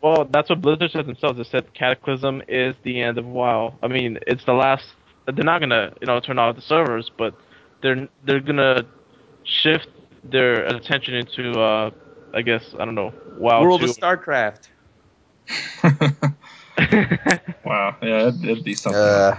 [0.00, 1.36] Well, that's what Blizzard said themselves.
[1.36, 3.74] They said Cataclysm is the end of WoW.
[3.82, 4.86] I mean, it's the last.
[5.26, 7.34] They're not gonna, you know, turn off the servers, but
[7.82, 8.84] they're they're gonna
[9.44, 9.88] shift
[10.24, 11.90] their attention into, uh,
[12.32, 13.62] I guess, I don't know, WoW.
[13.62, 13.86] World 2.
[13.86, 14.68] of StarCraft.
[17.64, 19.00] wow, yeah, it'd, it'd be something.
[19.00, 19.38] Uh,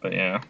[0.00, 0.40] but yeah,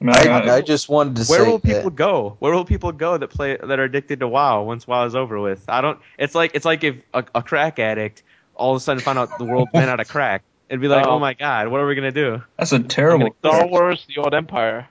[0.00, 2.36] I, mean, I, I, I just wanted to Where say will people that, go?
[2.38, 5.40] Where will people go that play that are addicted to WoW once WoW is over
[5.40, 5.64] with?
[5.68, 5.98] I don't.
[6.18, 8.22] It's like it's like if a, a crack addict
[8.54, 10.42] all of a sudden found out the world ran out of crack.
[10.68, 11.12] It'd be like, Oh.
[11.12, 12.42] oh my god, what are we gonna do?
[12.58, 13.34] that's a terrible.
[13.40, 14.88] Star Wars: The Old Empire.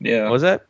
[0.00, 0.66] Yeah, What was that?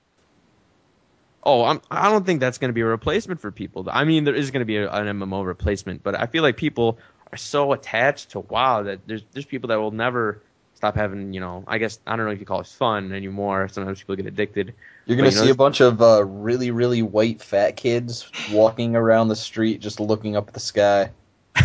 [1.43, 3.87] Oh, I'm, I don't think that's going to be a replacement for people.
[3.91, 6.57] I mean, there is going to be a, an MMO replacement, but I feel like
[6.57, 6.99] people
[7.35, 10.41] are so attached to WoW that there's there's people that will never
[10.75, 13.69] stop having, you know, I guess I don't know if you call it fun anymore.
[13.69, 14.75] Sometimes people get addicted.
[15.07, 17.77] you're going but to you see know- a bunch of uh, really, really white fat
[17.77, 21.11] kids walking around the street just looking up at the sky.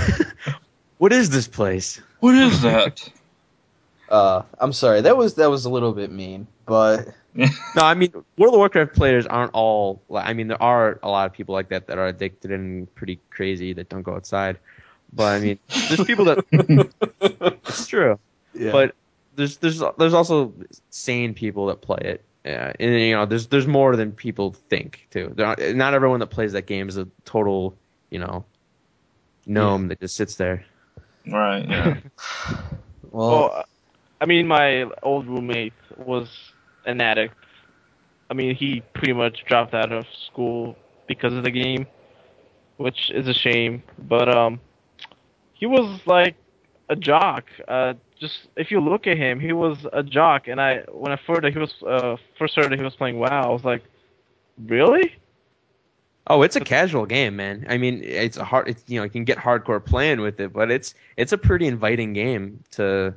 [0.97, 2.01] What is this place?
[2.19, 3.09] what is that?
[4.09, 8.11] Uh, I'm sorry, that was that was a little bit mean, but No, I mean
[8.39, 10.01] World of Warcraft players aren't all.
[10.09, 12.93] like I mean, there are a lot of people like that that are addicted and
[12.95, 14.57] pretty crazy that don't go outside.
[15.13, 16.45] But I mean, there's people that
[17.67, 18.19] it's true.
[18.53, 18.71] yeah.
[18.71, 18.95] but
[19.35, 20.53] there's there's there's also
[20.89, 22.23] sane people that play it.
[22.45, 25.31] Yeah, and you know, there's there's more than people think too.
[25.35, 27.75] There are, not everyone that plays that game is a total,
[28.09, 28.45] you know,
[29.45, 30.65] gnome that just sits there.
[31.29, 31.67] right.
[31.67, 31.97] Yeah.
[33.11, 33.65] well, Well,
[34.21, 36.29] I mean, my old roommate was
[36.85, 37.35] an addict.
[38.29, 41.87] I mean, he pretty much dropped out of school because of the game,
[42.77, 43.83] which is a shame.
[43.97, 44.59] But um,
[45.59, 46.35] he was like
[46.89, 47.45] a jock.
[47.67, 50.47] Uh, just if you look at him, he was a jock.
[50.47, 53.19] And I when I heard that he was uh, first heard that he was playing
[53.19, 53.83] WoW, I was like,
[54.65, 55.15] really?
[56.27, 57.65] Oh, it's a casual game, man.
[57.69, 58.69] I mean, it's a hard.
[58.69, 61.67] It's, you know, you can get hardcore playing with it, but it's it's a pretty
[61.67, 63.13] inviting game to,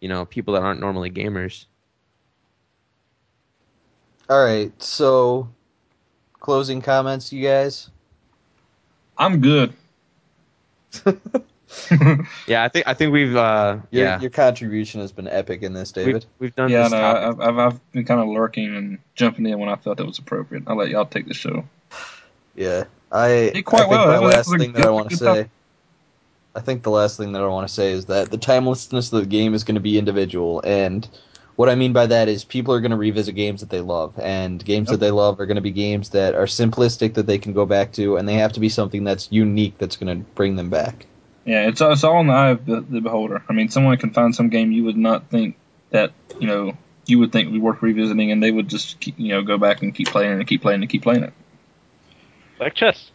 [0.00, 1.66] you know, people that aren't normally gamers.
[4.30, 5.48] All right, so
[6.40, 7.90] closing comments, you guys.
[9.18, 9.74] I'm good.
[12.46, 15.72] Yeah, I think I think we've uh Your, yeah your contribution has been epic in
[15.72, 16.26] this, we've, David.
[16.38, 17.22] we've done yeah, this no, topic.
[17.22, 20.18] I've, I've I've been kind of lurking and jumping in when I felt it was
[20.18, 20.64] appropriate.
[20.66, 21.64] I'll let y'all take the show.
[22.54, 23.50] Yeah, I.
[23.54, 24.06] Did quite I think well.
[24.06, 25.24] my That last was a thing that I want to say.
[25.26, 25.50] topic.
[26.54, 29.20] I think the last thing that I want to say is that the timelessness of
[29.20, 31.08] the game is going to be individual, and
[31.56, 34.12] what I mean by that is people are going to revisit games that they love,
[34.18, 34.98] and games Yep.
[35.00, 37.64] that they love are going to be games that are simplistic that they can go
[37.64, 40.68] back to, and they have to be something that's unique that's going to bring them
[40.68, 41.06] back.
[41.44, 43.42] Yeah, it's it's all in the eye of the, the beholder.
[43.48, 45.56] I mean, someone can find some game you would not think
[45.90, 46.76] that you know
[47.06, 49.58] you would think would be worth revisiting, and they would just keep, you know go
[49.58, 51.32] back and keep playing and keep playing and keep playing it.
[52.60, 53.10] Like chess.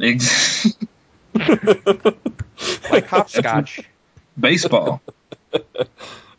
[0.00, 0.74] Ex-
[2.90, 3.80] like hopscotch.
[4.38, 5.00] Baseball.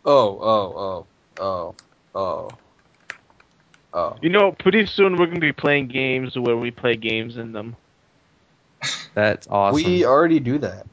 [0.06, 1.06] Oh, oh,
[1.40, 1.76] oh, oh,
[2.14, 2.50] oh,
[3.94, 4.16] oh.
[4.22, 7.78] You know, pretty soon we're gonna be playing games where we play games in them.
[9.14, 9.76] That's awesome.
[9.76, 10.86] We already do that.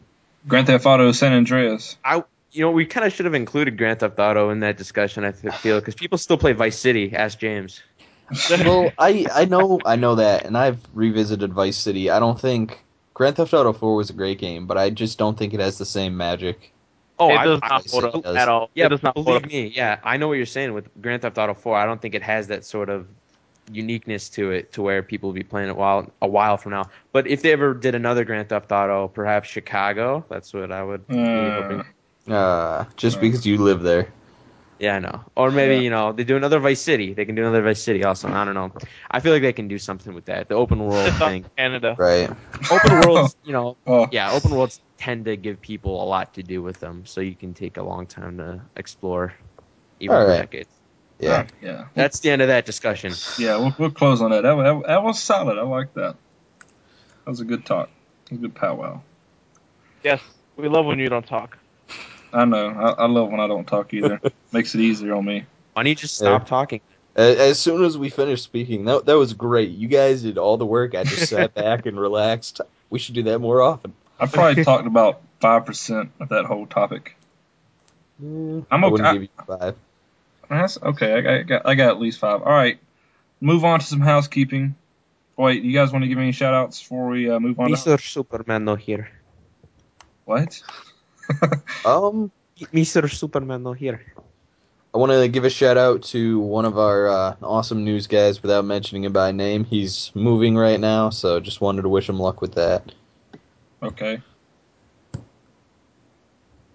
[0.49, 1.97] Grand Theft Auto San Andreas.
[2.05, 2.23] I
[2.53, 5.25] you know we kind of should have included Grand Theft Auto in that discussion.
[5.25, 7.15] I th- feel because people still play Vice City.
[7.15, 7.83] Ask James.
[8.51, 12.11] well, I I know I know that, and I've revisited Vice City.
[12.11, 12.83] I don't think
[13.15, 15.79] Grand Theft Auto 4 was a great game, but I just don't think it has
[15.79, 16.73] the same magic.
[17.19, 18.71] Oh, it I- does I- not I hold up at all.
[18.75, 19.49] Yeah, it does not hold believe up.
[19.51, 19.67] me.
[19.75, 21.77] Yeah, I know what you're saying with Grand Theft Auto 4.
[21.77, 23.07] I don't think it has that sort of
[23.75, 26.85] uniqueness to it to where people will be playing it while a while from now.
[27.13, 31.07] But if they ever did another Grand Theft Auto, perhaps Chicago, that's what I would
[31.07, 31.85] be hoping.
[32.29, 33.21] Uh, just Uh.
[33.21, 34.09] because you live there.
[34.79, 35.21] Yeah, I know.
[35.37, 35.81] Or maybe, Yeah.
[35.81, 37.13] you know, they do another Vice City.
[37.13, 38.29] They can do another Vice City also.
[38.29, 38.73] I don't know.
[39.11, 40.49] I feel like they can do something with that.
[40.49, 41.45] The open world thing.
[41.57, 41.95] Canada.
[41.99, 42.31] Right.
[42.71, 46.43] Open worlds, you know, oh, yeah, open worlds tend to give people a lot to
[46.43, 49.35] do with them, so you can take a long time to explore,
[50.01, 50.41] even All for right.
[50.41, 50.80] decades.
[51.21, 51.47] Yeah.
[51.61, 51.85] yeah.
[51.95, 53.13] That's the end of that discussion.
[53.39, 54.43] Yeah, we'll, we'll close on that.
[54.43, 54.83] That, that.
[54.87, 55.59] that was solid.
[55.59, 56.17] I like that.
[57.25, 57.91] That was a good talk.
[58.31, 59.03] A good powwow.
[60.03, 60.21] Yes,
[60.57, 61.59] we love when you don't talk.
[62.33, 62.69] I know.
[62.69, 64.21] I, I love when I don't talk either.
[64.53, 65.45] Makes it easier on me.
[65.75, 66.81] Why don't you just stop talking?
[67.17, 69.71] As, as soon as we finished speaking, that that was great.
[69.71, 70.95] You guys did all the work.
[70.95, 72.61] I just sat back and relaxed.
[72.89, 73.93] We should do that more often.
[74.19, 77.17] I probably talked about five percent of that whole topic.
[78.23, 78.93] Mm, I'm I okay.
[78.93, 79.75] wouldn't I- give you five.
[80.51, 81.15] That's okay.
[81.15, 82.43] I got, I got I got at least five.
[82.43, 82.79] All right.
[83.41, 84.75] Move on to some housekeeping.
[85.37, 87.71] Wait, you guys want to give any shout outs before we uh, move on?
[87.71, 87.99] to- Mr.
[87.99, 89.09] Superman no here.
[90.27, 90.61] What?
[91.87, 93.09] Um, Mr.
[93.09, 94.03] Superman no here.
[94.93, 98.43] I want to give a shout out to one of our uh, awesome news guys
[98.43, 99.63] without mentioning him by name.
[99.65, 102.91] He's moving right now, so just wanted to wish him luck with that.
[103.85, 104.21] okay.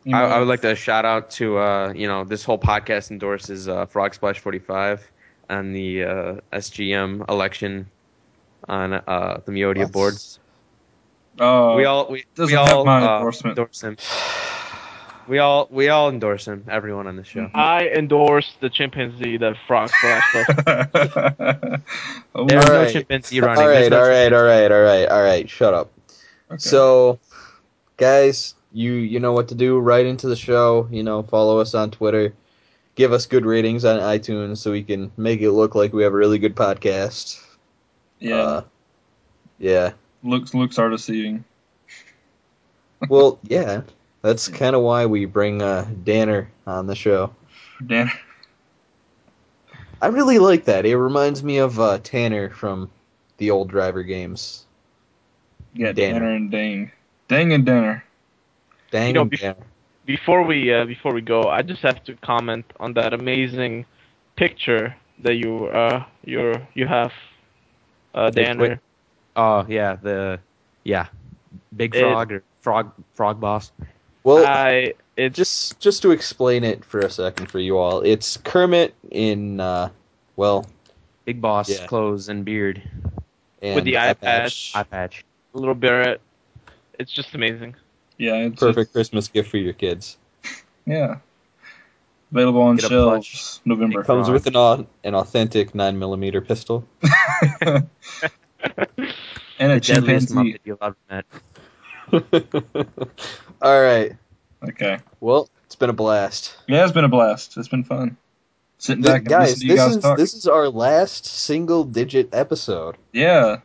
[0.06, 3.10] You I, I would like to shout out to uh, you know this whole podcast
[3.10, 5.12] endorses uh, Frog Splash 45
[5.50, 7.90] and the uh, SGM election
[8.70, 10.14] on uh, the Meodia board.
[11.40, 13.98] Oh, we all we, we all uh, endorse him.
[15.28, 16.66] We all we all endorse him.
[16.70, 17.50] Everyone on the show.
[17.56, 20.46] I endorse the chimpanzee that frog splash.
[22.36, 22.94] oh, There's no Alright.
[22.94, 23.64] chimpanzee running.
[23.64, 25.50] All There's right, no all right, all right, all right, all right.
[25.50, 25.92] Shut up.
[26.52, 26.60] okay.
[26.60, 27.20] So,
[27.98, 29.80] guys, you you know what to do.
[29.80, 30.88] Write into the show.
[30.92, 32.34] You know, follow us on Twitter.
[32.96, 36.14] Give us good ratings on iTunes so we can make it look like we have
[36.14, 37.42] a really good podcast.
[38.20, 38.62] yeah, Uh,
[39.60, 39.94] yeah.
[40.24, 41.44] looks looks are deceiving.
[43.10, 43.82] Well, yeah.
[44.22, 47.36] That's kind of why we bring uh, Danner on the show.
[47.86, 48.12] Danner.
[50.02, 50.86] I really like that.
[50.86, 52.90] It reminds me of uh, Tanner from
[53.38, 54.66] the old driver games.
[55.74, 56.20] yeah, Danner.
[56.22, 56.92] Danner and Dang,
[57.28, 58.04] Dang and Danner.
[58.92, 59.56] Dang You know, and bef-
[60.06, 63.86] Before we uh, before we go, I just have to comment on that amazing
[64.36, 67.12] picture that you uh you you have,
[68.14, 68.62] uh, Wait, Danner.
[68.70, 68.78] wait.
[69.36, 70.40] Oh yeah, the
[70.84, 71.08] yeah,
[71.76, 73.72] Big It- Frog or Frog Frog Boss.
[74.24, 78.02] Well, I it just just just to explain it for a second for you all,
[78.02, 79.90] it's Kermit in uh,
[80.36, 80.66] well,
[81.26, 81.86] Big Boss Yeah.
[81.88, 82.82] clothes and beard,
[83.62, 84.72] and With the eye patch.
[84.76, 85.24] eye patch.
[85.54, 86.22] a little bit.
[87.00, 87.76] It's just amazing.
[88.18, 90.18] Yeah, it's Perfect Christmas gift for your kids.
[90.86, 91.18] Yeah,
[92.32, 93.62] available on Get shelves.
[93.66, 94.02] November.
[94.02, 94.34] It Comes Frog.
[94.34, 96.88] with an au- an authentic nine millimeter pistol.
[97.62, 97.88] and
[99.60, 100.58] a The deadliest chimpanzee.
[100.64, 101.26] You'll ever met.
[103.62, 104.16] all right,
[104.68, 105.00] Okay.
[105.20, 106.56] Well, it's been a blast.
[106.68, 107.58] Yeah, it's been a blast.
[107.58, 108.18] It's been fun.
[108.78, 110.18] Sitting Th- back and guys, listening to you this guys is talk.
[110.18, 112.96] this is our last single digit episode.
[113.14, 113.58] Yeah.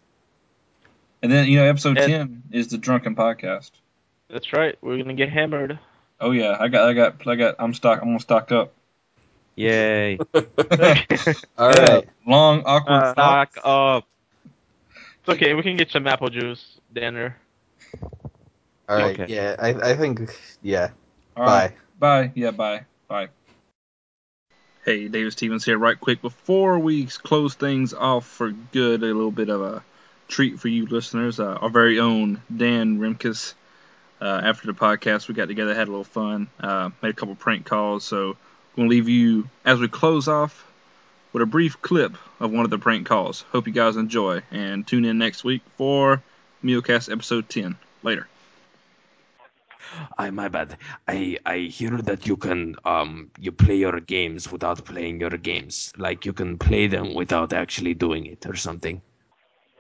[1.23, 3.71] And then you know, episode And- ten is the drunken podcast.
[4.33, 4.77] That's right.
[4.81, 5.79] We're gonna get hammered.
[6.21, 7.57] Oh yeah, I got, I got, I got.
[7.59, 8.01] I'm stock.
[8.03, 8.73] I'm gonna stock up.
[9.57, 10.19] Yay.
[11.59, 12.01] All Yeah.
[12.27, 12.93] Long awkward.
[12.93, 13.13] Uh.
[13.13, 14.07] Stock up.
[15.21, 15.55] It's okay.
[15.55, 17.37] We can get some apple juice, Danner.
[18.89, 19.19] All right.
[19.19, 19.33] Okay.
[19.33, 20.91] Yeah, I, I think yeah.
[21.37, 21.71] All right.
[21.99, 22.27] Bye.
[22.27, 22.33] Bye.
[22.35, 22.85] Yeah, bye.
[23.09, 23.29] Bye.
[24.85, 25.79] Hey, David Stevens here.
[25.79, 29.85] Right quick, before we close things off for good, a little bit of a
[30.29, 31.39] treat for you listeners.
[31.39, 33.55] Uh, our very own Dan Rimkus.
[34.21, 37.35] Uh, after the podcast, we got together, had a little fun, uh, made a couple
[37.35, 38.05] prank calls.
[38.05, 38.37] So,
[38.77, 40.67] going to leave you as we close off
[41.33, 43.43] with a brief clip of one of the prank calls.
[43.53, 46.23] Hope you guys enjoy and tune in next week for
[46.63, 47.77] Meocast episode 10.
[48.03, 48.27] Later.
[50.17, 50.77] I my bad.
[51.09, 55.93] I I hear that you can um you play your games without playing your games.
[55.97, 59.03] Like you can play them without actually doing it or something.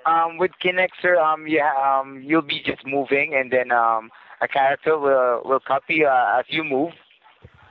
[0.06, 4.10] Um, with Kinect, sir, um, yeah, um, you'll be just moving, and then um,
[4.40, 6.92] a character will will copy uh, as you move.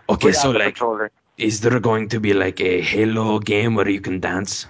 [0.09, 1.11] Okay, so like controller.
[1.37, 4.65] is there going to be like a Halo game where you can dance?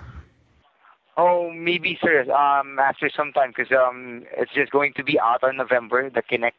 [1.18, 2.22] Oh, maybe, sir.
[2.32, 6.10] Um, after some time, because um, it's just going to be out on November.
[6.10, 6.54] The Kinect.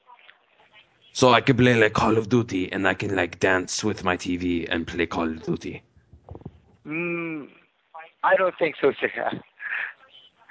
[1.12, 4.16] So I can play like Call of Duty and I can like dance with my
[4.16, 5.82] TV and play Call of Duty.
[6.86, 7.48] Mm,
[8.22, 9.30] I don't think so, sir.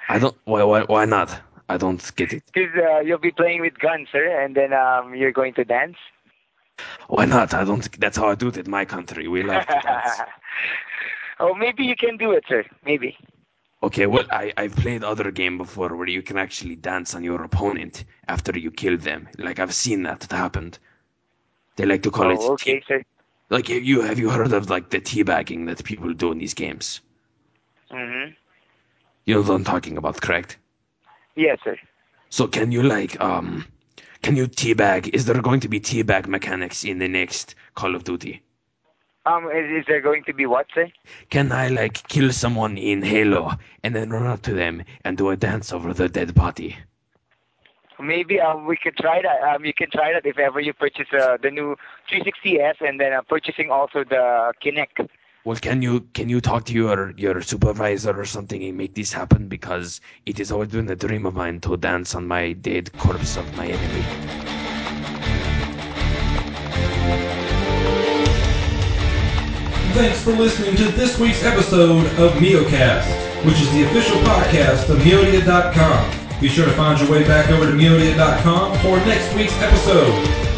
[0.08, 1.40] I don't why why why not?
[1.70, 2.42] I don't get it.
[2.52, 5.96] Because uh, you'll be playing with guns, sir, and then um, you're going to dance.
[7.06, 7.54] Why not?
[7.54, 9.28] I don't that's how I do it in my country.
[9.28, 10.20] We love to dance.
[11.40, 12.64] oh, maybe you can do it, sir.
[12.84, 13.16] Maybe.
[13.84, 17.40] Okay, well, I, I've played other game before where you can actually dance on your
[17.44, 19.28] opponent after you kill them.
[19.38, 20.80] Like I've seen that it happened.
[21.76, 23.02] They like to call it oh, okay, tea- sir.
[23.48, 26.54] like have you have you heard of like the teabagging that people do in these
[26.54, 27.00] games?
[27.92, 28.32] Mm-hmm.
[29.24, 30.58] You know what I'm talking about, correct?
[31.36, 31.76] Yes, sir.
[32.28, 33.64] So can you like um
[34.22, 35.08] can you teabag?
[35.14, 38.42] Is there going to be teabag mechanics in the next Call of Duty?
[39.26, 40.90] Um, is, is there going to be what, sir?
[41.30, 43.52] Can I like kill someone in Halo
[43.82, 46.76] and then run up to them and do a dance over the dead body?
[47.98, 49.42] Maybe um, we could try that.
[49.42, 51.76] Um, you can try that if ever you purchase uh, the new
[52.10, 55.08] 360s and then uh, purchasing also the Kinect.
[55.44, 59.10] Well, can you can you talk to your your supervisor or something and make this
[59.10, 59.48] happen?
[59.48, 63.38] Because it has always been a dream of mine to dance on my dead corpse
[63.38, 64.04] of my enemy.
[69.94, 73.08] Thanks for listening to this week's episode of Meocast,
[73.46, 76.38] which is the official podcast of Meodia.com.
[76.38, 80.49] Be sure to find your way back over to Meodia.com for next week's episode.